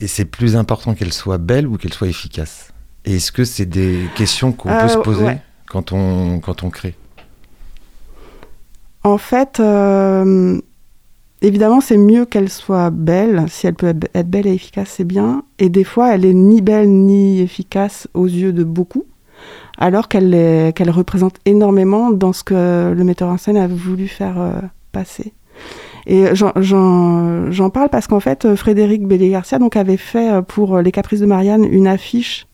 [0.00, 2.72] et c'est plus important qu'elle soit belle ou qu'elle soit efficace?
[3.04, 5.42] Et est-ce que c'est des questions qu'on Euh, peut se poser ouais.
[5.66, 6.94] quand, on, quand on crée?
[9.04, 10.60] En fait, euh,
[11.40, 13.46] évidemment, c'est mieux qu'elle soit belle.
[13.48, 15.42] Si elle peut être être belle et efficace, c'est bien.
[15.58, 19.04] Et des fois, elle est ni belle ni efficace aux yeux de beaucoup.
[19.78, 24.52] Alors qu'elle représente énormément dans ce que le metteur en scène a voulu faire euh,
[24.92, 25.32] passer.
[26.06, 31.20] Et j'en- parle parce qu'en fait, Frédéric Bellé-Garcia donc, avait fait euh, pour Les Caprices
[31.20, 32.46] de Marianne une affiche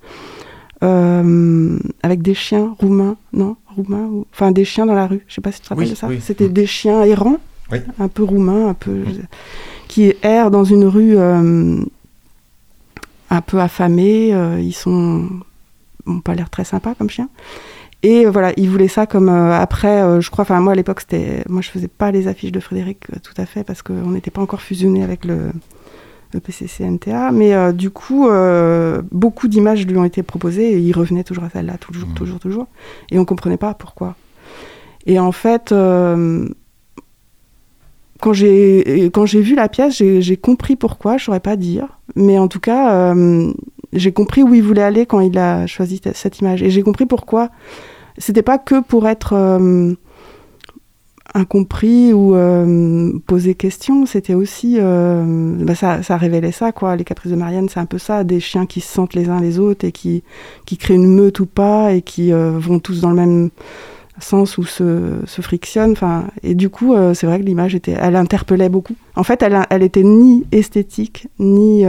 [0.82, 4.26] euh, avec des chiens roumains, non Roumains ou...
[4.32, 5.24] Enfin, des chiens dans la rue.
[5.28, 6.06] Je sais pas si tu te rappelles Oui, de ça.
[6.08, 6.18] oui.
[6.20, 6.52] C'était Mm.
[6.52, 7.36] des chiens errants,
[7.72, 7.78] Oui.
[7.98, 9.02] un peu roumains, un peu.
[9.88, 11.80] qui errent dans une rue euh,
[13.30, 14.28] un peu affamée.
[14.60, 15.26] ils sont.
[16.08, 17.28] Ont pas l'air très sympas comme chiens.
[18.02, 20.76] Et euh, voilà, il voulait ça comme euh, après, euh, je crois, enfin moi à
[20.76, 23.82] l'époque, c'était, moi je faisais pas les affiches de Frédéric euh, tout à fait parce
[23.82, 25.50] qu'on n'était pas encore fusionné avec le,
[26.32, 28.28] le PCC-NTA, mais du coup,
[29.10, 32.14] beaucoup d'images lui ont été proposées et il revenait toujours à celle-là, toujours, Mhm.
[32.14, 32.66] toujours, toujours,
[33.10, 34.14] et on comprenait pas pourquoi.
[35.06, 35.72] Et en fait,
[38.20, 42.38] quand j'ai quand j'ai vu la pièce, j'ai compris pourquoi, je saurais pas dire, mais
[42.38, 43.14] en tout cas,
[43.92, 47.06] j'ai compris où il voulait aller quand il a choisi cette image, et j'ai compris
[47.06, 47.50] pourquoi.
[48.18, 49.94] C'était pas que pour être euh,
[51.34, 56.96] incompris ou euh, poser question, c'était aussi euh, bah, ça, révélait ça quoi.
[56.96, 59.40] Les caprices de Marianne, c'est un peu ça, des chiens qui se sentent les uns
[59.40, 60.22] les autres et qui
[60.66, 63.50] qui créent une meute ou pas et qui euh, vont tous dans le même
[64.20, 65.92] sens ou se, se frictionnent.
[65.92, 68.96] Enfin, et du coup, c'est vrai que l'image elle interpellait beaucoup.
[69.14, 71.84] En fait, elle, elle était ni esthétique ni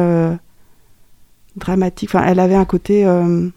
[1.55, 2.09] dramatique.
[2.13, 3.05] Enfin, elle avait un côté.
[3.05, 3.49] euh,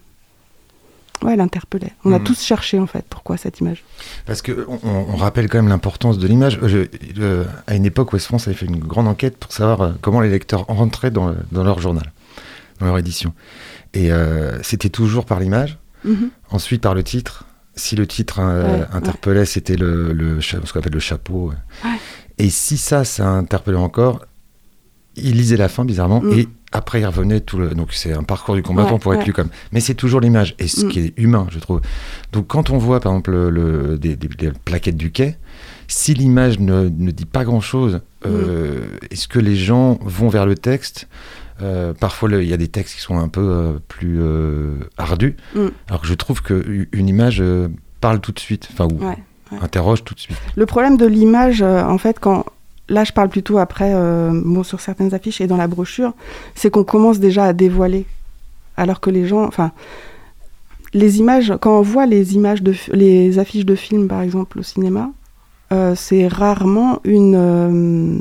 [1.23, 1.93] ouais, elle interpellait.
[2.05, 2.23] On a Mhm.
[2.25, 3.83] tous cherché en fait pourquoi cette image.
[4.25, 6.59] Parce que on, on rappelle quand même l'importance de l'image.
[7.19, 10.19] Euh, à une époque, Ouest France avait fait une grande enquête pour savoir euh, comment
[10.21, 12.11] les lecteurs rentraient dans, le- dans leur journal,
[12.79, 13.33] dans leur édition.
[13.93, 16.29] Et euh, c'était toujours par l'image, Mhm.
[16.51, 17.45] ensuite par le titre.
[17.75, 18.85] Si le titre euh, ouais.
[18.93, 21.51] interpellait, c'était le, le ce qu'on appelle le chapeau.
[22.37, 24.25] Et si ça, ça interpellait encore,
[25.15, 26.33] il lisait la fin bizarrement Mm.
[26.33, 27.69] et après il revenait tout le.
[27.69, 29.25] Donc c'est un parcours du combattant Ouais, pour être ouais.
[29.27, 29.49] lu comme.
[29.71, 30.89] Mais c'est toujours l'image et ce Mm.
[30.89, 31.79] qui est humain, je trouve.
[32.33, 35.37] Donc quand on voit par exemple le, le- des, des- des plaquettes du quai,
[35.87, 40.45] si l'image ne, ne dit pas grand chose, euh, est-ce que les gens vont vers
[40.45, 41.07] le texte?
[41.61, 44.19] Euh, Parfois il y a des textes qui sont un peu euh, plus
[44.97, 45.67] ardus, Mm.
[45.87, 47.41] alors que je trouve qu'une image
[48.01, 49.17] parle tout de suite, enfin ou Ouais,
[49.61, 50.37] interroge tout de suite.
[50.55, 52.43] Le problème de l'image, en fait, quand
[52.89, 56.13] là je parle plutôt après, euh, bon, sur certaines affiches et dans la brochure,
[56.55, 58.05] c'est qu'on commence déjà à dévoiler,
[58.77, 59.71] alors que les gens, enfin,
[60.93, 64.63] les images, quand on voit les images de, les affiches de films, par exemple, au
[64.63, 65.11] cinéma,
[65.71, 68.19] euh, c'est rarement une, euh,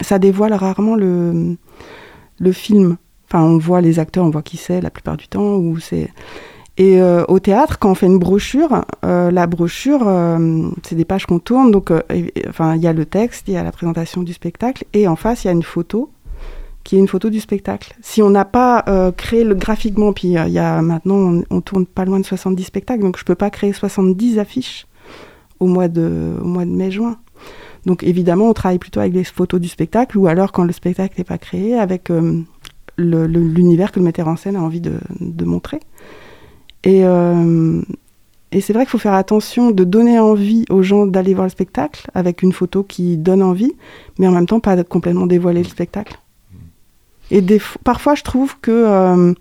[0.00, 1.56] ça dévoile rarement le,
[2.38, 2.96] le film.
[3.28, 6.10] Enfin, on voit les acteurs, on voit qui c'est la plupart du temps, ou c'est
[6.78, 11.04] et euh, au théâtre, quand on fait une brochure, euh, la brochure, euh, c'est des
[11.04, 11.70] pages qu'on tourne.
[11.70, 15.16] Donc, il y a le texte, il y a la présentation du spectacle, et en
[15.16, 16.10] face, il y a une photo
[16.82, 17.94] qui est une photo du spectacle.
[18.00, 18.84] Si on n'a pas
[19.16, 22.64] créé le graphiquement, puis il y a maintenant, on, on tourne pas loin de 70
[22.64, 24.86] spectacles, donc je peux pas créer 70 affiches
[25.60, 27.18] au mois de, au mois de mai-juin.
[27.86, 31.14] Donc évidemment, on travaille plutôt avec les photos du spectacle, ou alors quand le spectacle
[31.18, 32.10] n'est pas créé, avec
[32.96, 35.78] l'univers que le metteur en scène a envie de montrer.
[36.84, 37.80] Et, euh,
[38.50, 41.50] et c'est vrai qu'il faut faire attention de donner envie aux gens d'aller voir le
[41.50, 43.72] spectacle avec une photo qui donne envie,
[44.18, 46.18] mais en même temps pas complètement dévoiler le spectacle.
[47.30, 47.42] Et
[47.82, 49.32] parfois, je trouve que euh,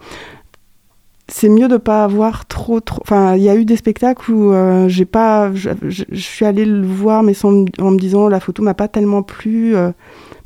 [1.27, 3.01] c'est mieux de pas avoir trop, trop.
[3.01, 5.71] Enfin, il y a eu des spectacles où euh, j'ai pas, je,
[6.13, 9.75] suis allée le voir, mais sans, en me disant la photo m'a pas tellement plu,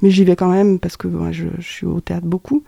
[0.02, 2.64] mais j'y vais quand même parce que je suis au théâtre beaucoup.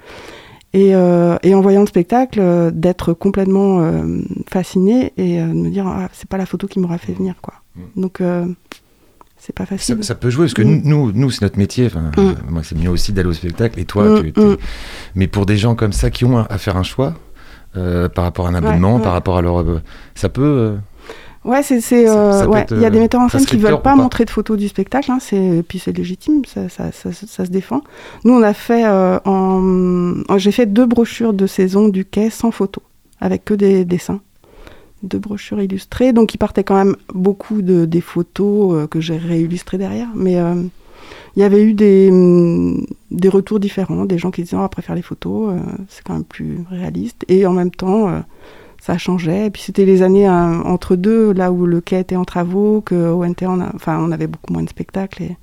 [0.74, 5.70] Et, euh, et en voyant le spectacle, euh, d'être complètement euh, fascinée et de me
[5.70, 7.54] dire ah, c'est pas la photo qui m'aura fait venir quoi.
[7.96, 8.46] Donc euh,
[9.38, 10.04] c'est pas facile.
[10.04, 10.82] ça peut jouer parce que Mm.
[10.84, 11.86] nous, nous c'est notre métier.
[11.86, 12.34] Enfin, Mm.
[12.50, 13.80] moi, c'est mieux aussi d'aller au spectacle.
[13.80, 14.42] Et toi, Mm, tu-
[15.16, 17.14] mais pour des gens comme ça qui ont à, à faire un choix
[17.74, 19.02] par rapport à un abonnement, ouais.
[19.04, 19.64] par rapport à leur,
[20.16, 20.78] ça peut.
[21.48, 22.66] Ouais, c'est, c'est, euh, ouais.
[22.72, 24.58] Il y a des euh, metteurs en scène qui prescripteur veulent pas montrer de photos
[24.58, 27.84] du spectacle, hein, c'est, puis c'est légitime, ça, ça, ça, ça se défend.
[28.26, 32.52] Nous, on a fait, euh, en, j'ai fait deux brochures de saison du quai sans
[32.52, 32.84] photos,
[33.22, 34.20] avec que des dessins.
[35.04, 39.16] Deux brochures illustrées, donc il partait quand même beaucoup de des photos euh, que j'ai
[39.16, 40.36] réillustrées derrière, mais
[41.38, 44.96] il y avait eu des, hum, des retours différents, des gens qui disaient on préfère
[44.96, 45.54] les photos,
[45.88, 48.22] c'est quand même plus réaliste, et en même temps.
[48.80, 49.48] Euh, ça changeait.
[49.48, 52.82] Et puis c'était les années hein, entre deux, là où le quai était en travaux,
[52.82, 55.24] que au NT, on, a- enfin, on avait beaucoup moins de spectacles.
[55.24, 55.38] Et...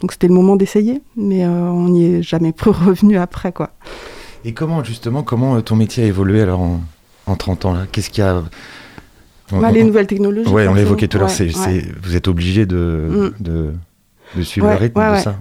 [0.00, 3.52] Donc c'était le moment d'essayer, mais euh, on n'y est jamais plus revenu après.
[3.52, 3.70] quoi.
[4.44, 6.80] Et comment, justement, comment euh, ton métier a évolué alors en,
[7.26, 8.42] en 30 ans Qu'est-ce qu'il y a
[9.52, 10.48] on- Bah, on- les nouvelles technologies.
[10.50, 11.30] Ouais, on évoqué tout à l'heure.
[12.02, 13.42] Vous êtes obligé de, Mm.
[13.42, 13.72] de,
[14.36, 15.20] de suivre Ouais, le rythme ouais, de ouais.
[15.20, 15.36] ça.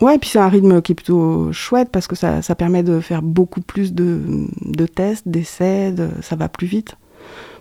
[0.00, 0.16] Ouais.
[0.16, 3.00] Et puis c'est un rythme qui est plutôt chouette parce que ça, ça permet de
[3.00, 4.20] faire beaucoup plus de,
[4.64, 6.96] de tests, d'essais, de, ça va plus vite.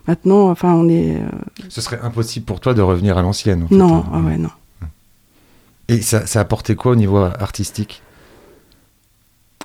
[0.07, 1.15] Maintenant, enfin, on est.
[1.15, 1.27] euh,
[1.69, 3.63] Ce serait impossible pour toi de revenir à l'ancienne.
[3.63, 3.75] en fait.
[3.75, 4.49] non, ah ouais, non.
[5.87, 8.01] Et ça, ça a apporté quoi au niveau artistique?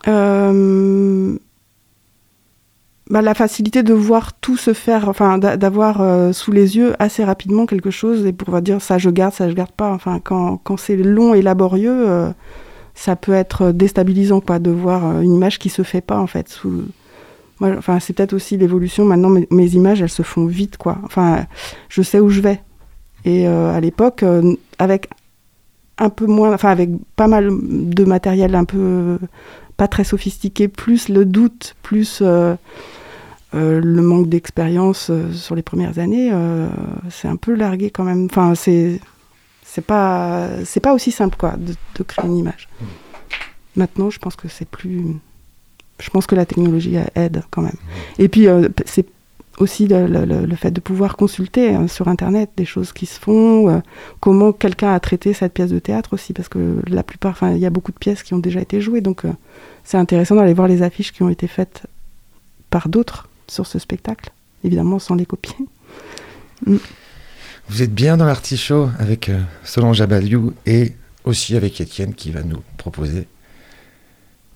[0.08, 1.36] Euh,
[3.10, 6.94] bah, la facilité de voir tout se faire, enfin d'a- d'avoir euh, sous les yeux
[7.00, 9.90] assez rapidement quelque chose et pouvoir dire ça je garde, ça je garde pas.
[9.92, 12.30] Enfin quand, quand c'est long et laborieux, euh,
[12.94, 16.28] ça peut être déstabilisant quoi de voir euh, une image qui se fait pas en
[16.28, 16.48] fait.
[16.48, 16.84] Sous...
[17.60, 19.04] Enfin c'est peut-être aussi l'évolution.
[19.04, 20.98] Maintenant mes, images elles se font vite quoi.
[21.02, 21.46] Enfin
[21.88, 22.60] je sais où je vais.
[23.24, 24.24] Et à l'époque
[24.78, 25.10] avec
[25.98, 29.18] un peu moins, enfin avec pas mal de matériel un peu
[29.76, 32.22] pas très sophistiqué, plus le doute, plus
[33.54, 36.68] euh, le manque d'expérience euh, sur les premières années, euh,
[37.10, 38.26] c'est un peu largué quand même.
[38.26, 39.00] Enfin, c'est
[39.64, 42.68] c'est pas c'est pas aussi simple quoi de, de créer une image.
[43.76, 45.02] Maintenant, je pense que c'est plus,
[46.00, 47.76] je pense que la technologie aide quand même.
[48.18, 48.46] Et puis
[48.84, 49.06] c'est
[49.58, 53.06] aussi le, le- le- le fait de pouvoir consulter hein, sur internet des choses qui
[53.06, 53.82] se font,
[54.18, 57.58] comment quelqu'un a traité cette pièce de théâtre aussi, parce que la plupart, enfin, il
[57.58, 59.22] y a beaucoup de pièces qui ont déjà été jouées, donc
[59.84, 61.82] c'est intéressant d'aller voir les affiches qui ont été faites
[62.70, 64.30] par d'autres sur ce spectacle,
[64.64, 65.56] évidemment sans les copier.
[66.66, 72.42] Vous êtes bien dans l'artichaut avec euh, Solange Abaliou et aussi avec Étienne qui va
[72.42, 73.26] nous proposer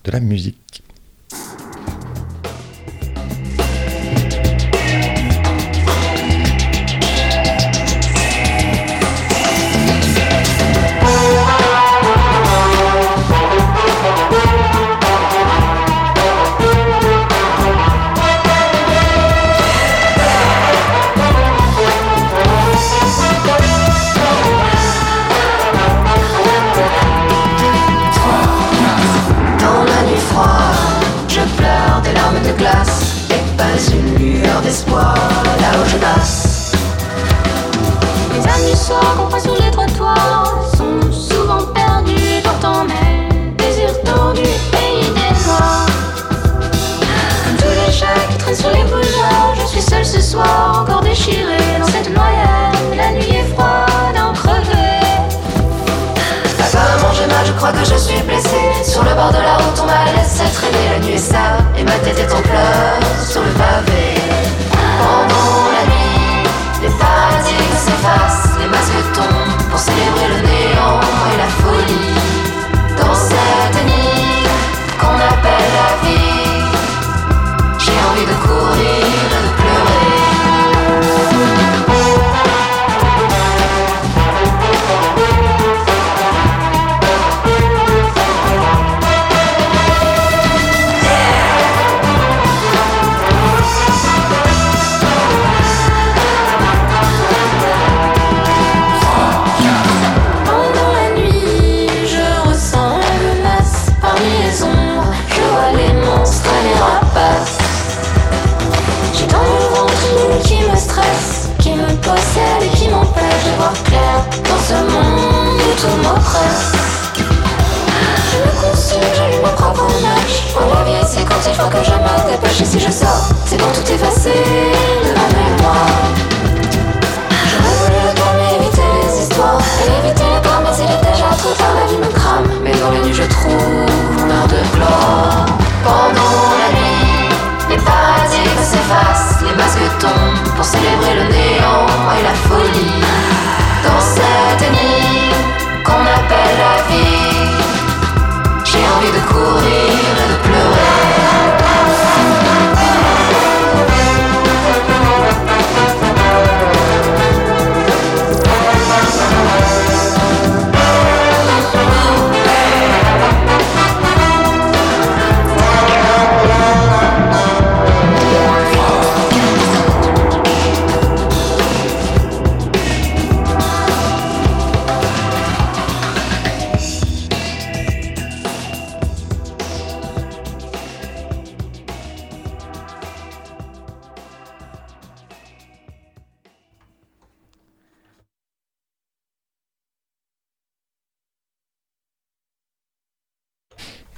[0.03, 0.83] de la musique.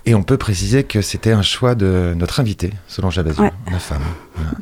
[0.10, 3.52] Et on peut préciser que c'était un choix de notre invité, Solange Abazou, Ouais.
[3.70, 4.02] la femme.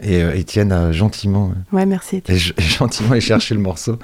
[0.02, 2.24] Et euh, Étienne a gentiment, euh, Ouais, merci.
[2.28, 4.00] Et gentiment allé chercher le morceau.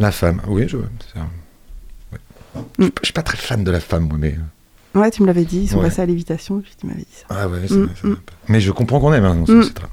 [0.00, 0.42] La femme.
[0.48, 0.76] Oui, je.
[0.76, 0.82] ouais.
[2.52, 4.36] Pas- je suis pas très fan de la femme, moi, mais.
[4.94, 5.84] Ouais, tu me l'avais dit, ils sont Ouais.
[5.88, 7.26] passés à l'évitation, puis tu m'avais dit ça.
[7.30, 8.16] Ah ouais, c'est Mm, c'est mm.
[8.48, 9.70] Mais je comprends qu'on aime, hein, non, Mm.
[9.72, 9.86] très-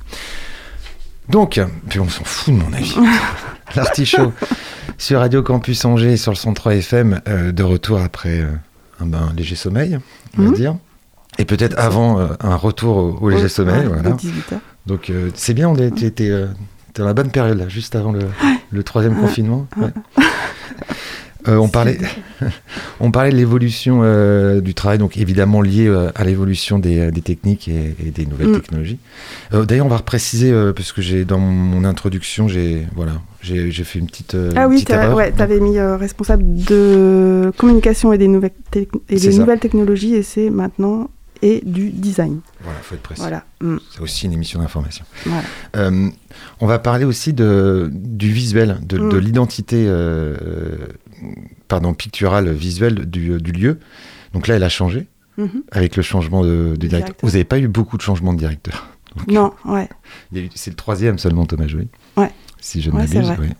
[1.30, 2.96] Donc, puis on s'en fout de mon avis.
[3.76, 4.34] L'artichaut
[4.98, 8.52] sur Radio Campus Angers sur le 103 FM, euh, de retour après euh,
[9.02, 10.00] un, léger sommeil,
[10.38, 10.54] on va Mhm.
[10.56, 10.76] dire.
[11.38, 13.82] Et peut-être avant euh, un retour au, léger sommeil.
[13.88, 14.12] ouais, voilà.
[14.12, 14.60] de 18 heures.
[14.86, 16.48] Donc euh, c'est bien, on t'es, euh,
[16.96, 18.12] dans la bonne période là, juste avant
[18.72, 19.68] le troisième confinement.
[21.48, 21.98] Euh, on, parlait,
[23.00, 27.22] on parlait de l'évolution euh, du travail, donc évidemment lié euh, à l'évolution des, des
[27.22, 28.56] techniques et, et des nouvelles Mm.
[28.62, 29.00] technologies.
[29.52, 34.08] D'ailleurs, on va repréciser, parce que j'ai dans mon introduction, j'ai voilà, j'ai fait une
[34.08, 34.86] petite, Ah une oui,
[35.16, 39.40] ouais, t'avais mis responsable de communication et des nouvelles, tec- et C'est des ça.
[39.40, 41.10] nouvelles technologies, et c'est maintenant
[41.42, 42.42] et du design.
[42.62, 43.22] Voilà, faut être précis.
[43.22, 43.44] Voilà.
[43.62, 43.78] Mm.
[43.92, 45.06] C'est aussi une émission d'information.
[45.26, 45.44] Voilà.
[45.76, 46.10] Euh,
[46.60, 49.10] on va parler aussi de, du visuel, de, Mm.
[49.10, 50.78] de l'identité euh, euh,
[51.68, 53.80] pardon, picturale, visuelle du, du lieu.
[54.34, 55.64] Donc là, elle a changé Mhm.
[55.72, 57.16] avec le changement de, de directeur.
[57.24, 58.88] Vous n'avez pas eu beaucoup de changements de directeur.
[59.16, 59.88] Donc, Non, ouais.
[60.34, 61.88] il C'est le troisième seulement, Thomas Joly.
[62.18, 62.30] Ouais.
[62.60, 63.40] Si je ne Ouais, c'est m'abuse.
[63.40, 63.56] ouais.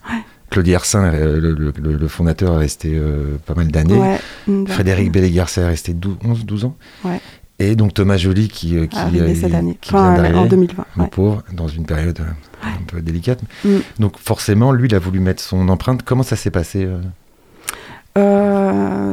[0.50, 3.98] Claude Hersin, euh, le, le- le- le fondateur, est resté euh, pas mal d'années.
[3.98, 4.66] ouais.
[4.68, 6.76] Frédéric Bellegarça est resté 12, 11, 12 ans.
[7.06, 7.22] Ouais.
[7.62, 9.78] Et donc Thomas Joly qui, euh, qui, Arrivé euh, cette année.
[9.80, 10.86] qui Enfin, en 2020.
[10.96, 11.10] le ouais.
[11.10, 13.40] pauvre, dans une période euh, un peu délicate.
[13.64, 13.78] Mm.
[14.00, 16.02] Donc forcément, lui, il a voulu mettre son empreinte.
[16.04, 17.00] Comment ça s'est passé euh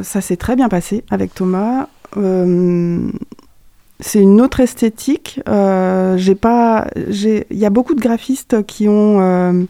[0.01, 1.87] ça s'est très bien passé avec Thomas.
[2.17, 3.11] Euh,
[3.99, 5.41] c'est une autre esthétique.
[5.47, 9.67] Euh, j'ai pas, j'ai, il y a beaucoup de graphistes qui ont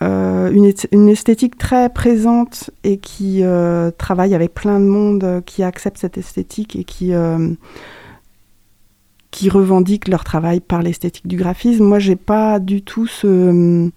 [0.00, 5.40] une, est- une esthétique très présente et qui euh, travaillent avec plein de monde euh,
[5.40, 7.54] qui accepte cette esthétique et qui euh,
[9.30, 11.84] qui revendiquent leur travail par l'esthétique du graphisme.
[11.84, 13.90] Moi, j'ai pas du tout ce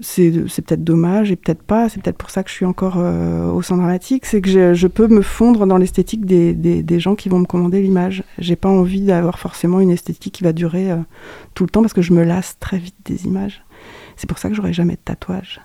[0.00, 3.50] c'est peut-être dommage et peut-être pas, c'est peut-être pour ça que je suis encore euh,
[3.50, 7.00] au centre dramatique, c'est que je, je peux me fondre dans l'esthétique des, des, des
[7.00, 8.22] gens qui vont me commander l'image.
[8.38, 10.96] J'ai pas envie d'avoir forcément une esthétique qui va durer euh,
[11.54, 13.64] tout le temps parce que je me lasse très vite des images.
[14.16, 15.60] C'est pour ça que j'aurai jamais de tatouage.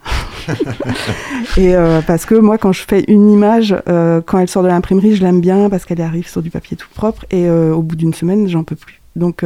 [1.58, 4.68] et euh, parce que moi, quand je fais une image, euh, quand elle sort de
[4.68, 7.82] l'imprimerie, je l'aime bien parce qu'elle arrive sur du papier tout propre et euh, au
[7.82, 9.02] bout d'une semaine, j'en peux plus.
[9.16, 9.43] Donc,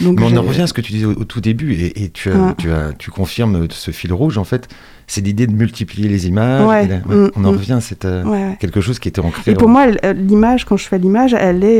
[0.00, 2.04] donc Mais on en revient à ce que tu disais au, au tout début, et,
[2.04, 2.54] et tu, as, Ouais.
[2.56, 4.68] tu, as, tu confirmes ce fil rouge, en fait.
[5.06, 6.66] C'est l'idée de multiplier les images.
[6.66, 7.56] Ouais, mm, on en mm.
[7.56, 8.56] revient à cette, Ouais, ouais.
[8.60, 9.50] quelque chose qui était ancré.
[9.50, 11.78] Et pour en- moi, l'image, quand je fais l'image, elle est,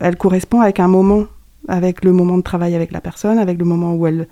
[0.00, 1.24] elle correspond avec un moment,
[1.68, 4.28] avec le moment de travail avec la personne, avec le moment où elle,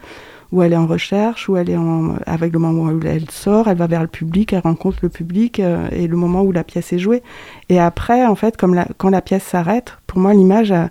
[0.53, 3.68] où elle est en recherche, où elle est en, avec le moment où elle sort,
[3.68, 6.64] elle va vers le public, elle rencontre le public, euh, et le moment où la
[6.64, 7.22] pièce est jouée.
[7.68, 10.86] Et après, en fait, quand la pièce s'arrête, pour moi, l'image, euh,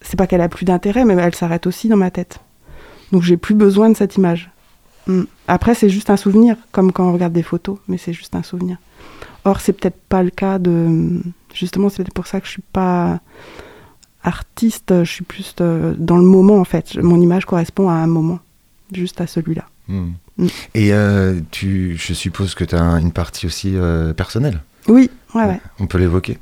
[0.00, 2.40] c'est pas qu'elle a plus d'intérêt, mais elle s'arrête aussi dans ma tête.
[3.12, 4.50] Donc j'ai plus besoin de cette image.
[5.06, 5.22] Mm.
[5.48, 8.42] Après, c'est juste un souvenir, comme quand on regarde des photos, mais c'est juste un
[8.42, 8.78] souvenir.
[9.44, 11.20] Or, c'est peut-être pas le cas de.
[11.54, 13.20] Justement, c'est pour ça que je suis pas
[14.26, 16.96] artiste, je suis plus euh, dans le moment en fait.
[16.96, 18.40] Mon image correspond à un moment,
[18.92, 19.64] juste à celui-là.
[19.88, 20.08] Mm.
[20.38, 20.46] Mm.
[20.74, 24.60] Et euh, tu, je suppose que tu as une partie aussi euh, personnelle.
[24.88, 25.60] Oui, ouais, ouais.
[25.80, 26.38] On peut l'évoquer.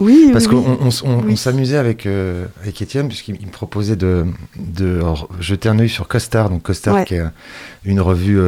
[0.00, 0.56] Oui, Parce oui,
[1.00, 1.36] qu'on Oui.
[1.36, 4.26] s'amusait avec, euh, avec Étienne, puisqu'il il me proposait de,
[4.56, 5.00] de
[5.38, 6.50] jeter un œil sur Costar.
[6.50, 7.04] Donc Costar, Ouais.
[7.04, 7.22] qui est
[7.84, 8.40] une revue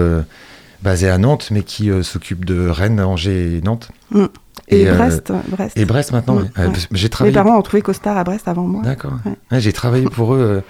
[0.83, 3.91] basée à Nantes, mais qui s'occupe de Rennes, Angers et Nantes.
[4.11, 4.25] Mm.
[4.69, 5.77] Et, Et, euh, Brest, Brest.
[5.79, 6.39] Et Brest maintenant.
[6.39, 6.73] Euh, ouais.
[6.73, 7.35] que J'ai Mes travaillé.
[7.35, 8.83] parents ont trouvé Costard à Brest avant moi.
[8.83, 9.13] D'accord.
[9.53, 10.63] J'ai travaillé pour eux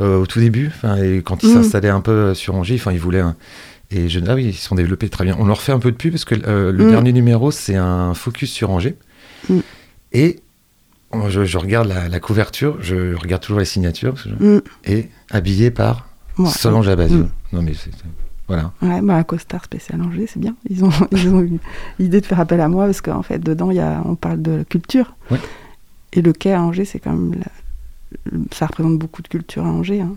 [0.00, 0.70] euh, euh, au tout début,
[1.02, 1.62] et quand ils Mm.
[1.62, 3.20] s'installaient un peu euh, sur Angers, enfin, ils voulaient.
[3.20, 3.36] un-
[3.90, 4.20] Et je...
[4.26, 5.36] ah oui, ils se sont développés très bien.
[5.38, 6.90] On leur fait un peu de pub parce que euh, le Mm.
[6.90, 8.96] dernier numéro, c'est un focus sur Angers.
[9.48, 9.58] Mm.
[10.12, 10.40] Et
[11.28, 16.08] je, je regarde la, la couverture, je regarde toujours les signatures, je- et habillé par
[16.38, 16.48] Ouais.
[16.48, 17.24] Solange Abazieux.
[17.24, 17.28] Mm.
[17.56, 17.90] Non mais c'est
[18.48, 18.72] voilà.
[18.82, 20.54] Ouais, bah, un costard spécial Angers, c'est bien.
[20.68, 21.58] Ils ont, ils ont eu
[21.98, 24.64] l'idée de faire appel à moi parce qu'en fait, dedans, y a, on parle de
[24.68, 25.14] culture.
[25.30, 25.38] Ouais.
[26.12, 27.34] Et le quai à Angers, c'est quand même.
[27.38, 30.00] la- ça représente beaucoup de culture à Angers.
[30.02, 30.14] hein.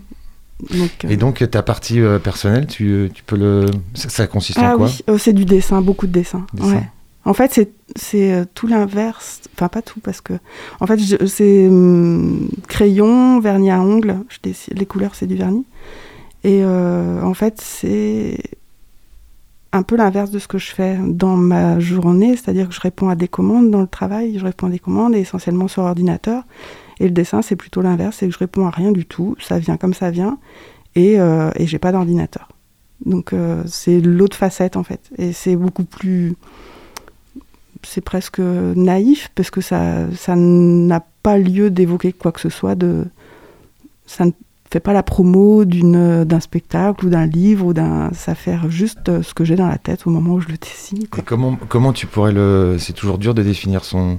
[0.70, 3.66] Donc, euh, Et donc ta partie euh, personnelle, tu, tu peux le.
[3.94, 6.46] Ça, ça consiste ah en quoi oui, euh, c'est du dessin, beaucoup de dessin.
[6.54, 6.72] Dessin.
[6.76, 6.88] Ouais.
[7.24, 9.40] En fait, c'est, c'est euh, tout l'inverse.
[9.54, 10.34] Enfin, pas tout, parce que.
[10.80, 14.16] En fait, c'est hum, crayon, vernis à ongles.
[14.28, 15.64] Je dessine- les couleurs, c'est du vernis.
[16.44, 18.38] Et euh, en fait, c'est
[19.72, 23.08] un peu l'inverse de ce que je fais dans ma journée, c'est-à-dire que je réponds
[23.08, 26.44] à des commandes dans le travail, je réponds à des commandes et essentiellement sur ordinateur.
[26.98, 29.58] Et le dessin, c'est plutôt l'inverse, c'est que je réponds à rien du tout, ça
[29.58, 30.38] vient comme ça vient,
[30.94, 32.48] et, euh, et j'ai pas d'ordinateur.
[33.04, 36.34] Donc euh, c'est l'autre facette en fait, et c'est beaucoup plus,
[37.82, 42.74] c'est presque naïf parce que ça, ça n'a pas lieu d'évoquer quoi que ce soit
[42.74, 43.04] de,
[44.06, 44.24] ça
[44.66, 48.56] ne fait pas la promo d'une d'un spectacle ou d'un livre ou d'un, ça fait
[48.68, 51.04] juste euh, ce que j'ai dans la tête au moment où je le dessine.
[51.18, 52.76] Et comment, comment tu pourrais le.
[52.78, 54.18] C'est toujours dur de définir son,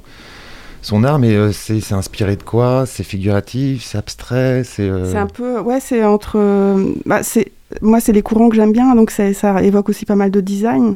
[0.82, 2.86] son art, mais euh, c'est c'est inspiré de quoi?
[2.86, 4.89] C'est figuratif, c'est abstrait, c'est.
[4.89, 8.56] euh, C'est un peu, ouais, c'est entre, euh, bah, c'est, moi c'est les courants que
[8.56, 10.95] j'aime bien, donc ça, ça évoque aussi pas mal de design.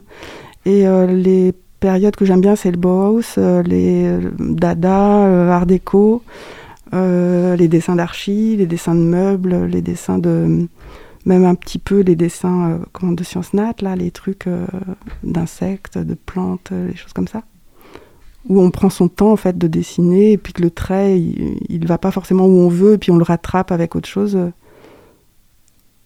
[0.65, 3.35] Et les périodes que j'aime bien, c'est le Bauhaus,
[3.65, 6.21] les Dada, Art déco,
[6.93, 10.67] euh, les dessins d'archi, les dessins de meubles, les dessins de,
[11.25, 14.65] même un petit peu les dessins, euh, comment, de sciences nat, là, les trucs euh,
[15.23, 17.43] d'insectes, de plantes, les choses comme ça.
[18.49, 21.57] Où on prend son temps en fait de dessiner et puis que le trait il,
[21.69, 24.35] il va pas forcément où on veut et puis on le rattrape avec autre chose.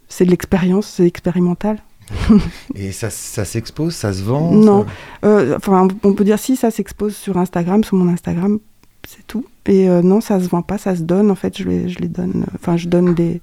[0.09, 1.77] C'est de l'expérience, c'est expérimental.
[2.75, 4.83] Et ça, ça s'expose, ça se vend Non.
[4.83, 8.59] ça- Euh, enfin, on peut dire si ça s'expose sur Instagram, sur mon Instagram,
[9.07, 9.45] c'est tout.
[9.67, 11.31] Et euh, non, ça se vend pas, ça se donne.
[11.31, 12.43] En fait, je les, je les donne.
[12.47, 13.41] euh, Enfin, je donne des.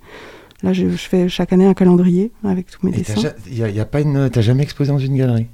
[0.63, 3.21] Là, je, je fais chaque année un calendrier avec tous mes Et dessins.
[3.21, 5.47] ja- y a, y a pas une, t'as jamais exposé dans une galerie?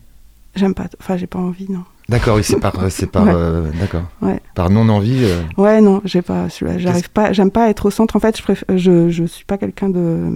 [0.54, 0.86] J'aime pas.
[1.00, 1.84] Enfin, j'ai pas envie, non.
[2.10, 3.32] D'accord, oui, c'est par, c'est par, Ouais.
[3.34, 4.40] euh, d'accord, Ouais.
[4.54, 5.24] par non envie.
[5.24, 6.48] euh, Ouais, non, j'ai pas.
[6.76, 7.32] J'arrive pas.
[7.32, 8.16] J'aime pas être au centre.
[8.16, 10.30] En fait, je préfère, je, je suis pas quelqu'un de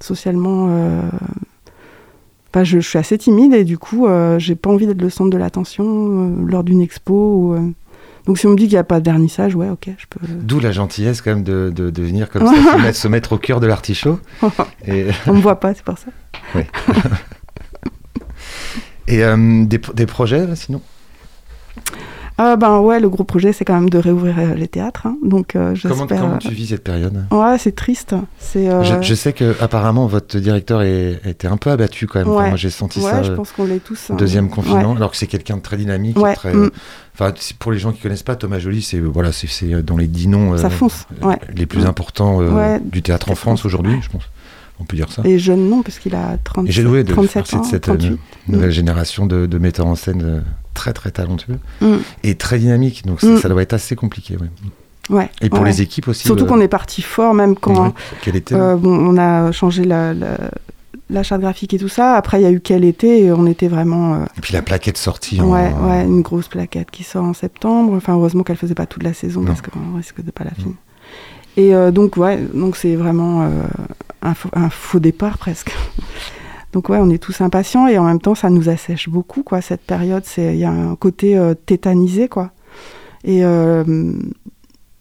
[0.00, 0.68] socialement.
[0.70, 1.02] euh,
[2.52, 5.08] Enfin, je, je suis assez timide et du coup, euh, j'ai pas envie d'être le
[5.10, 7.14] centre de l'attention euh, lors d'une expo.
[7.14, 7.70] ou, euh,
[8.30, 10.20] Donc, si on me dit qu'il n'y a pas de vernissage, ouais, ok, je peux.
[10.24, 13.32] D'où la gentillesse quand même de, de, de venir comme ça, se mettre, se mettre
[13.32, 14.20] au cœur de l'artichaut.
[14.86, 16.12] Et, on me voit pas, c'est pour ça.
[19.08, 20.80] et euh, des, des projets sinon?
[22.42, 25.06] Ah ben ouais, le gros projet, c'est quand même de réouvrir euh, les théâtres.
[25.06, 25.18] hein.
[25.22, 27.22] Donc, euh, comment, comment tu vis cette période?
[27.30, 28.14] Ouais, c'est triste.
[28.38, 28.66] C'est.
[28.70, 32.28] euh, je, je sais que apparemment votre directeur est, était un peu abattu quand même.
[32.28, 33.22] Enfin, moi j'ai senti ouais, ça.
[33.22, 34.10] je euh, pense qu'on l'est tous.
[34.10, 34.14] hein.
[34.16, 34.96] Deuxième confinement, Ouais.
[34.96, 36.54] alors que c'est quelqu'un de très dynamique, très.
[36.54, 36.70] mm.
[37.14, 40.06] Enfin, pour les gens qui connaissent pas, Thomas Joly, c'est voilà, c'est c'est dans les
[40.06, 41.06] dix noms euh, Ça fonce.
[41.20, 41.38] Ouais.
[41.54, 42.80] les plus importants euh, Ouais.
[42.82, 44.22] du théâtre en France aujourd'hui, je pense.
[44.80, 45.22] On peut dire ça.
[45.24, 47.62] Et jeune, non, parce qu'il a 30, Et j'ai doué de 37 faire ans.
[47.62, 48.18] de cette euh, 38.
[48.48, 50.40] nouvelle génération de, de metteurs en scène euh,
[50.74, 51.96] très très talentueux Mm.
[52.24, 53.04] et très dynamique.
[53.06, 53.38] Donc ça, Mm.
[53.38, 54.36] ça doit être assez compliqué.
[54.36, 54.48] ouais.
[55.14, 55.28] Ouais.
[55.42, 55.70] Et pour ouais.
[55.70, 56.24] les équipes aussi.
[56.24, 59.50] Surtout euh, qu'on est parti fort, même quand ouais, quel était euh, bon, on a
[59.50, 60.36] changé la, la,
[61.10, 62.14] la charte graphique et tout ça.
[62.14, 64.14] Après, il y a eu quel été et on était vraiment.
[64.14, 65.40] euh, Et puis la plaquette sortie.
[65.40, 67.92] en- ouais, ouais, une grosse plaquette qui sort en septembre.
[67.96, 69.48] Enfin, heureusement qu'elle faisait pas toute la saison Non.
[69.48, 70.76] parce qu'on risque de pas la finir.
[71.56, 73.50] Et donc, ouais, donc c'est vraiment
[74.22, 74.34] un,
[74.70, 75.72] faux, départ presque.
[76.72, 79.60] Donc ouais, on est tous impatients et en même temps, ça nous assèche beaucoup, quoi.
[79.60, 82.52] Cette période, c'est il y a un côté euh, tétanisé, quoi.
[83.24, 84.12] Et euh,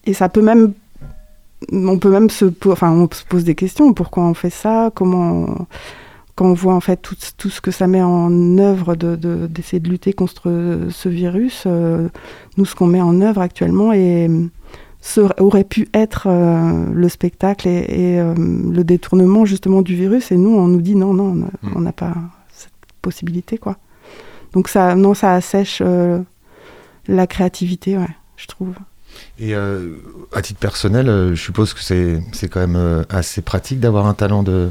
[0.06, 0.74] et ça peut même,
[1.72, 3.94] on peut même se, enfin, on se pose des questions.
[3.94, 4.92] Pourquoi on fait ça?
[4.96, 5.68] Comment
[6.36, 9.46] quand on voit en fait tout, tout ce que ça met en œuvre de, de-
[9.48, 12.08] d'essayer de lutter contre ce virus, euh,
[12.56, 14.30] nous ce qu'on met en œuvre actuellement ce
[15.40, 20.38] aurait pu être euh, le spectacle et, et, euh, le détournement justement du virus et
[20.38, 21.74] nous on nous dit non non on a- Mm.
[21.78, 22.14] on n'a pas
[22.54, 22.72] cette
[23.02, 23.78] possibilité quoi.
[24.54, 26.20] Donc ça non ça assèche euh,
[27.08, 28.74] la créativité ouais je trouve.
[29.40, 34.14] Et à titre personnel, je suppose que c'est c'est quand même assez pratique d'avoir un
[34.14, 34.70] talent de,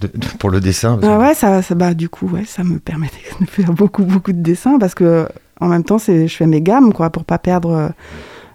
[0.00, 0.98] de- de- pour le dessin.
[1.02, 3.08] Ah ouais, ça, ça, bah, du coup, ouais, ça me permet
[3.40, 5.28] de faire beaucoup, beaucoup de dessins parce que
[5.60, 7.92] en même temps, c'est, je fais mes gammes, quoi, pour pas perdre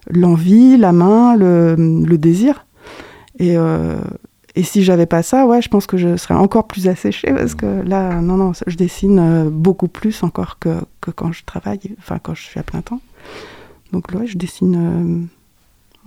[0.09, 2.65] l'envie, la main, le, le désir.
[3.39, 3.99] Et, euh,
[4.55, 7.55] et si j'avais pas ça, ouais, je pense que je serais encore plus asséchée parce
[7.55, 11.79] que là, non, non, je dessine euh, beaucoup plus encore que, que quand je travaille,
[11.99, 13.01] enfin, quand je suis à plein temps.
[13.93, 15.29] Donc, ouais, je dessine,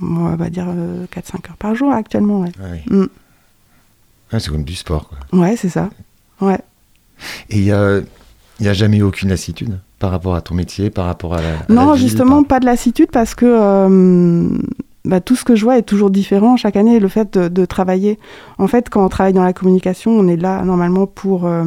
[0.02, 2.52] euh, on va dire, 4-5 heures par jour actuellement, ouais.
[2.58, 2.96] Ah oui.
[2.96, 3.06] Mm.
[4.32, 5.08] Ah, c'est comme du sport.
[5.08, 5.18] Quoi.
[5.38, 5.90] Ouais, c'est ça.
[6.40, 6.58] Ouais.
[7.50, 8.00] Et il n'y a,
[8.60, 9.78] y a jamais eu aucune lassitude?
[10.04, 11.48] Par rapport à ton métier, par rapport à la.
[11.48, 14.48] à Non, la vie, justement, par- pas de lassitude parce que euh,
[15.06, 17.00] bah, tout ce que je vois est toujours différent chaque année.
[17.00, 18.18] Le fait de, de travailler,
[18.58, 21.64] en fait, quand on travaille dans la communication, on est là normalement pour euh,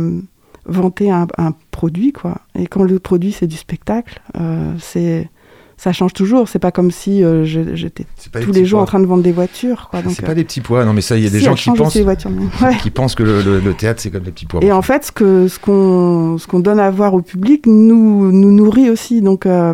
[0.67, 2.35] vanter un, un produit, quoi.
[2.53, 5.29] Et quand le produit c'est du spectacle, euh, c'est
[5.77, 6.49] ça change toujours.
[6.49, 8.05] C'est pas comme si euh, j'étais
[8.41, 10.01] tous les jours en train de vendre des voitures, quoi.
[10.01, 10.83] Donc, C'est euh, pas des petits pois.
[10.85, 12.31] Non, mais ça, il y a des si, gens qui pensent, voitures.
[12.63, 12.75] ouais.
[12.81, 14.63] qui pensent que le, le- le théâtre, c'est comme des petits pois.
[14.63, 18.31] Et en fait, ce que ce qu'on ce qu'on donne à voir au public nous
[18.31, 19.21] nous nourrit aussi.
[19.21, 19.73] Donc euh,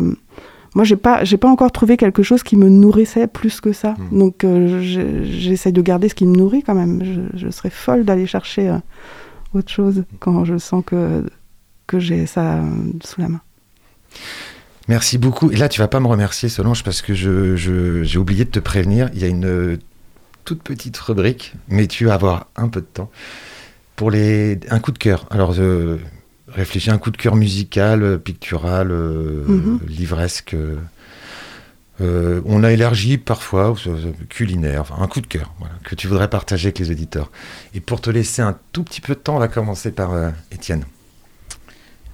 [0.74, 3.94] moi, j'ai pas j'ai pas encore trouvé quelque chose qui me nourrissait plus que ça.
[4.10, 4.18] Mhm.
[4.18, 4.46] Donc
[4.82, 7.02] j'essaye de garder ce qui me nourrit quand même.
[7.02, 8.76] Je, je serais folle d'aller chercher
[9.54, 11.24] autre chose quand je sens que
[11.86, 12.60] que j'ai ça
[13.02, 13.40] sous la main.
[14.88, 15.50] Merci beaucoup.
[15.50, 18.50] Et là, tu vas pas me remercier, Solange, parce que je, je- j'ai oublié de
[18.50, 19.08] te prévenir.
[19.14, 19.78] Il y a une euh,
[20.44, 23.10] toute petite rubrique, mais tu vas avoir un peu de temps
[23.96, 25.26] pour les un coup de cœur.
[25.30, 25.98] Alors, euh,
[26.48, 29.80] réfléchis un coup de cœur musical, euh, pictural, euh, Mhm.
[29.88, 30.54] livresque.
[32.00, 33.72] euh, on a élargi parfois
[34.28, 37.30] culinaire, enfin, un coup de cœur voilà, que tu voudrais partager avec les auditeurs.
[37.72, 40.10] Et pour te laisser un tout petit peu de temps, on va commencer par
[40.50, 40.84] Étienne.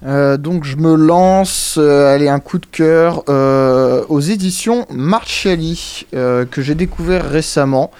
[0.03, 6.07] Euh, donc je me lance, euh, allez un coup de cœur euh, aux éditions Marciali
[6.15, 7.91] euh, que j'ai découvert récemment.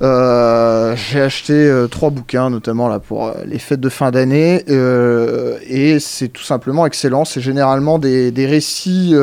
[0.00, 6.42] J'ai acheté trois bouquins notamment là pour les fêtes de fin d'année et c'est tout
[6.42, 7.24] simplement excellent.
[7.24, 9.14] C'est généralement des, récits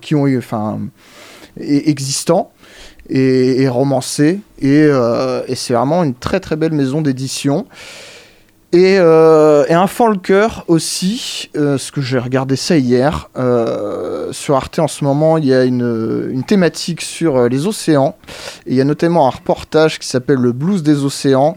[0.00, 0.78] qui ont eu, enfin,
[1.60, 2.52] e- existants
[3.10, 4.88] et, romancés et
[5.56, 7.66] c'est vraiment une très très belle maison d'édition.
[8.74, 13.30] Et, euh, et un fan le cœur aussi, euh, parce que j'ai regardé ça hier.
[13.38, 17.68] euh, sur Arte en ce moment, il y a une, une thématique sur euh, les
[17.68, 18.16] océans.
[18.66, 21.56] Et il y a notamment un reportage qui s'appelle Le blues des océans,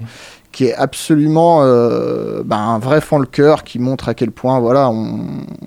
[0.52, 4.60] qui est absolument euh, ben, un vrai fan le cœur, qui montre à quel point
[4.60, 5.22] voilà, on,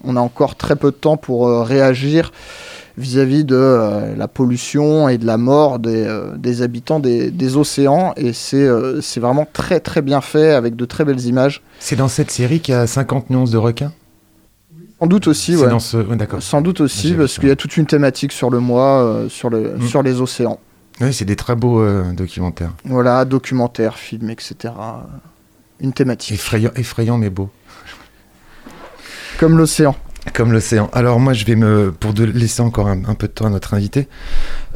[0.04, 2.30] on a encore très peu de temps pour réagir
[2.98, 7.56] vis-à-vis de euh, la pollution et de la mort des, euh, des habitants des, des
[7.56, 8.12] océans.
[8.16, 11.62] Et c'est euh, vraiment très très bien fait avec de très belles images.
[11.78, 13.92] C'est dans cette série qu'il y a 50 nuances de requins?
[15.00, 15.68] Sans doute aussi, ouais.
[15.68, 15.96] dans ce.
[15.96, 16.16] ouais.
[16.40, 19.48] Sans doute aussi, parce qu'il y a toute une thématique sur le mois, euh, sur,
[19.48, 19.86] le, Mm.
[19.86, 20.60] sur les océans.
[21.00, 21.82] Oui, c'est des très beaux
[22.12, 22.72] documentaires.
[22.84, 24.74] Voilà, documentaires, films, etc.
[25.80, 26.34] Une thématique.
[26.34, 27.48] Effrayant, effrayant mais beau.
[29.38, 29.96] Comme l'océan.
[30.34, 30.90] Comme l'océan.
[30.92, 33.50] Alors moi, je vais me, pour de laisser encore un, un peu de temps à
[33.50, 34.06] notre invité,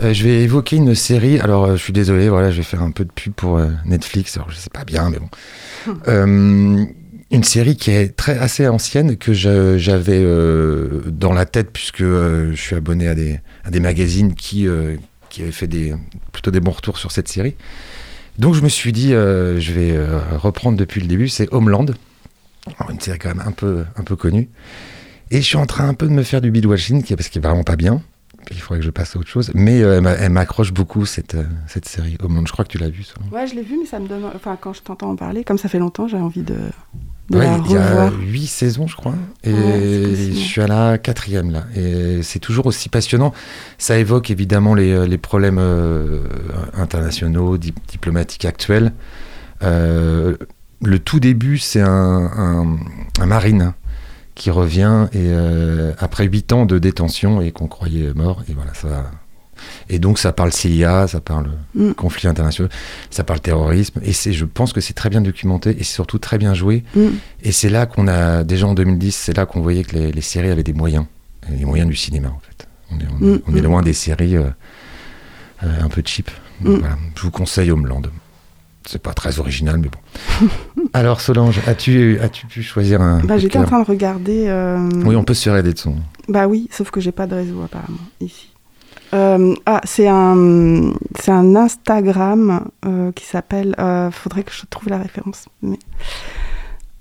[0.02, 1.38] euh, je vais évoquer une série.
[1.38, 3.68] Alors, euh, je suis désolé, voilà, je vais faire un peu de pub pour euh,
[3.84, 4.36] Netflix.
[4.36, 6.86] Alors, je sais pas bien, mais bon.
[7.30, 10.22] Une série qui est très assez ancienne que j'avais
[11.10, 14.68] dans la tête puisque je suis abonné à des, à des magazines qui
[15.30, 15.94] qui avaient fait des
[16.30, 17.56] plutôt des bons retours sur cette série.
[18.38, 19.98] Donc je me suis dit, je vais
[20.36, 21.28] reprendre depuis le début.
[21.28, 21.86] C'est Homeland,
[22.78, 24.48] Alors, une série quand même un peu un peu connue.
[25.30, 27.46] Et je suis en train un peu de me faire du bidwashing, parce qu'il est
[27.46, 28.02] vraiment pas bien.
[28.50, 29.50] Il faudrait que je passe à autre chose.
[29.54, 32.18] Mais euh, elle m'a- elle m'accroche beaucoup, cette, euh, cette série.
[32.22, 33.06] Homeland, je crois que tu l'as vue.
[33.32, 34.22] Ouais, je l'ai vu, mais ça me donne.
[34.36, 36.54] Enfin, quand je t'entends en parler, comme ça fait longtemps, j'ai envie de,
[37.30, 39.14] de Ouais, la il y a huit saisons, je crois.
[39.44, 41.64] Et Ouais, je suis à la quatrième, là.
[41.74, 43.32] Et c'est toujours aussi passionnant.
[43.78, 46.20] Ça évoque évidemment les, les problèmes euh,
[46.74, 48.92] internationaux, dip- diplomatiques actuels.
[49.62, 50.36] Euh,
[50.82, 52.76] le tout début, c'est un, un,
[53.20, 53.72] un marine
[54.34, 58.42] qui revient et euh, après huit ans de détention et qu'on croyait mort.
[58.48, 59.10] Et voilà, ça.
[59.88, 61.92] Et donc ça parle CIA, ça parle Mm.
[61.92, 62.70] conflit international,
[63.10, 64.00] ça parle terrorisme.
[64.02, 66.82] Et c'est, je pense que c'est très bien documenté et c'est surtout très bien joué.
[66.96, 67.06] Mm.
[67.42, 70.20] Et c'est là qu'on a, déjà en 2010, c'est là qu'on voyait que les, les
[70.20, 71.06] séries avaient des moyens,
[71.48, 72.66] les moyens du cinéma en fait.
[72.90, 74.50] On est, on est- Mm, on est loin des séries euh,
[75.62, 76.30] euh, un peu cheap.
[76.60, 78.02] Donc voilà, je vous conseille Homeland.
[78.86, 80.48] C'est pas très original, mais bon.
[80.92, 84.44] Alors Solange, as-tu as pu choisir un Bah, j'étais en train de regarder.
[84.48, 85.96] euh, Oui, on peut se faire aider de son.
[86.28, 88.50] Bah oui, sauf que j'ai pas de réseau apparemment ici.
[89.14, 93.74] Euh, ah, c'est un, c'est un Instagram euh, qui s'appelle.
[93.78, 95.46] euh, faudrait que je trouve la référence.
[95.62, 95.78] Mais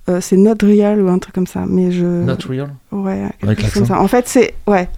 [0.10, 1.66] euh, c'est Not Real ou un truc comme ça.
[1.68, 2.24] Mais je.
[2.48, 2.74] real.
[2.92, 4.00] Ouais, Avec chose comme ça.
[4.00, 4.90] En fait, c'est ouais,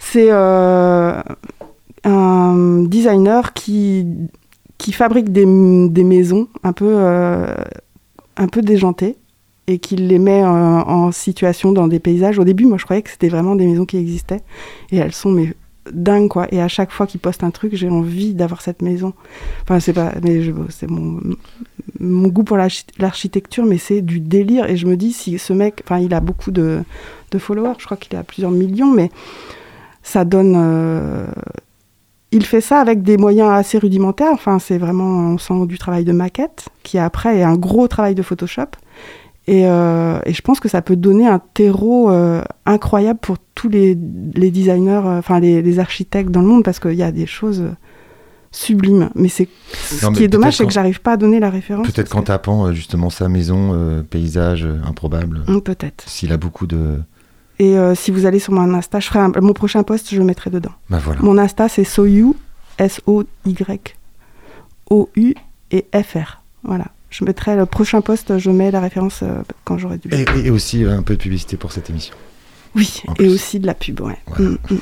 [0.00, 1.20] c'est euh,
[2.04, 4.06] un designer qui
[4.82, 5.46] qui fabrique des,
[5.98, 7.54] des maisons un peu euh,
[8.36, 9.14] un peu déjantées
[9.68, 12.38] et qui les met euh, en situation dans des paysages.
[12.40, 14.42] Au début, moi, je croyais que c'était vraiment des maisons qui existaient
[14.90, 15.54] et elles sont mais
[15.92, 16.46] dingues quoi.
[16.50, 19.12] Et à chaque fois qu'il poste un truc, j'ai envie d'avoir cette maison.
[19.62, 21.20] Enfin, c'est pas, mais c'est mon
[22.00, 24.68] mon goût pour l'archi- l'architecture, mais c'est du délire.
[24.68, 26.82] Et je me dis, si ce mec, enfin, il a beaucoup de,
[27.30, 29.10] de followers, je crois qu'il a plusieurs millions, mais
[30.02, 30.54] ça donne.
[30.56, 31.26] euh,
[32.32, 34.32] il fait ça avec des moyens assez rudimentaires.
[34.32, 38.14] Enfin, c'est vraiment, on sent du travail de maquette, qui après est un gros travail
[38.14, 38.68] de Photoshop.
[39.48, 43.68] Et, euh, et je pense que ça peut donner un terreau euh, incroyable pour tous
[43.68, 43.98] les,
[44.34, 47.26] les designers, euh, enfin les, les architectes dans le monde, parce qu'il y a des
[47.26, 47.64] choses
[48.52, 49.10] sublimes.
[49.14, 51.86] Mais c'est ce qui est dommage, c'est que j'arrive pas à donner la référence.
[51.90, 56.04] Peut-être qu'en tapant justement sa maison, euh, paysage improbable, Mm, Peut-être.
[56.06, 56.98] s'il a beaucoup de.
[57.62, 60.18] Et euh, si vous allez sur mon Insta, je ferai un- mon prochain post, je
[60.18, 60.72] le mettrai dedans.
[60.90, 61.20] Bah voilà.
[61.22, 62.32] Mon Insta, c'est Soyu,
[62.78, 63.96] S-O-Y,
[64.90, 65.34] O-U
[65.70, 66.42] et F-R.
[66.64, 66.86] Voilà.
[67.10, 70.08] Je mettrai le prochain post, je mets la référence euh, quand j'aurai dû.
[70.12, 72.14] Et, et aussi un peu de publicité pour cette émission.
[72.74, 74.16] Oui, et aussi de la pub, ouais.
[74.26, 74.44] Voilà.
[74.52, 74.78] Mm, mm.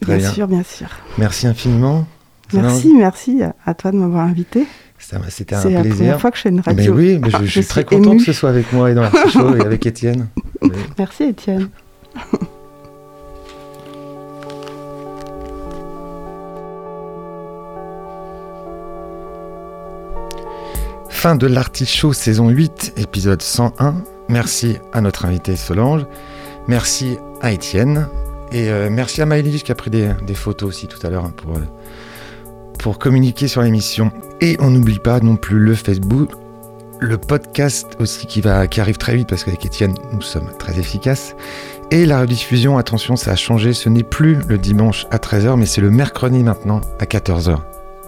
[0.06, 0.32] Bien bien.
[0.32, 0.88] sûr, bien sûr.
[1.18, 2.04] Merci infiniment.
[2.52, 4.66] Merci, merci à toi de m'avoir invité.
[4.98, 5.96] C'était un C'est la plaisir.
[5.98, 6.94] première fois que je fais une Mais radio.
[6.94, 8.18] oui, mais je, je suis très suis content émue.
[8.18, 10.28] que ce soit avec moi et dans et avec Étienne.
[10.62, 11.68] Mais- Merci, Étienne.
[21.08, 23.94] Fin de l'artichaut saison 8, épisode 101.
[24.28, 26.04] Merci à notre invité Solange.
[26.66, 28.08] Merci à Étienne.
[28.50, 31.32] Et euh, merci à Maëlys qui a pris des, photos aussi tout à l'heure hein,
[31.36, 31.60] pour, euh,
[32.78, 34.10] pour communiquer sur l'émission.
[34.40, 36.30] Et on n'oublie pas non plus le Facebook,
[37.02, 41.34] Le podcast aussi qui, arrive très vite parce qu'avec Étienne, nous sommes très efficaces.
[41.90, 43.72] Et la rediffusion, attention, ça a changé.
[43.72, 47.58] Ce n'est plus le dimanche à 13h, mais c'est le mercredi maintenant à 14h.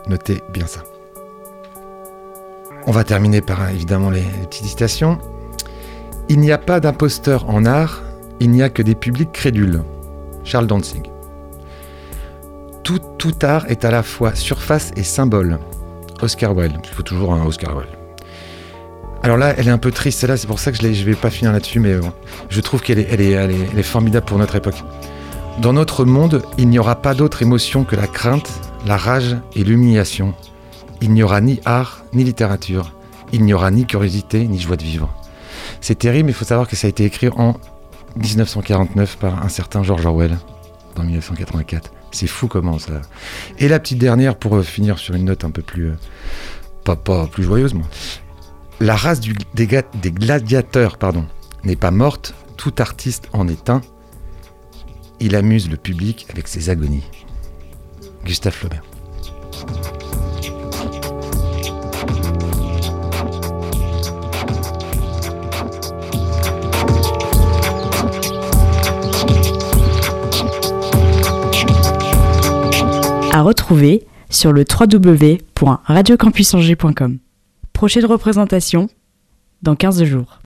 [0.07, 0.85] Notez bien ça.
[2.87, 5.19] On va terminer par évidemment les, les petites citations.
[6.29, 8.01] Il n'y a pas d'imposteur en art,
[8.39, 9.83] il n'y a que des publics crédules.
[10.45, 11.11] Charles Danzig.
[12.85, 15.59] Tout, tout art est à la fois surface et symbole.
[16.23, 16.79] Oscar Wilde.
[16.85, 18.04] Il faut toujours un Oscar Wilde.
[19.25, 21.15] Alors là, elle est un peu triste, celle-là, c'est pour ça que je ne vais
[21.15, 21.97] pas finir là-dessus, mais
[22.51, 24.77] je trouve qu'elle est, elle est, elle est- elle est formidable pour notre époque.
[25.63, 28.51] Dans notre monde, il n'y aura pas d'autre émotion que la crainte,
[28.87, 30.35] la rage et l'humiliation.
[31.01, 32.93] Il n'y aura ni art, ni littérature.
[33.33, 35.09] Il n'y aura ni curiosité, ni joie de vivre.
[35.81, 37.57] C'est terrible, mais il faut savoir que ça a été écrit en
[38.17, 40.37] 1949 par un certain George Orwell,
[40.97, 41.91] dans 1984.
[42.13, 43.01] C'est fou comment ça.
[43.59, 45.87] Et la petite dernière, pour euh, finir sur une note un peu plus.
[45.91, 45.95] euh,
[46.85, 47.87] pas, pas plus joyeuse, moi.
[48.81, 49.69] La race des,
[50.11, 50.99] gladiateurs
[51.63, 53.81] n'est pas morte, tout artiste en est un.
[55.21, 57.05] Il amuse le public avec ses agonies.
[58.25, 58.83] Gustave Flaubert.
[73.33, 77.19] À retrouver sur le www.radiocampusangers.com.
[77.75, 78.89] Prochaine représentation
[79.61, 80.44] dans 15 jours.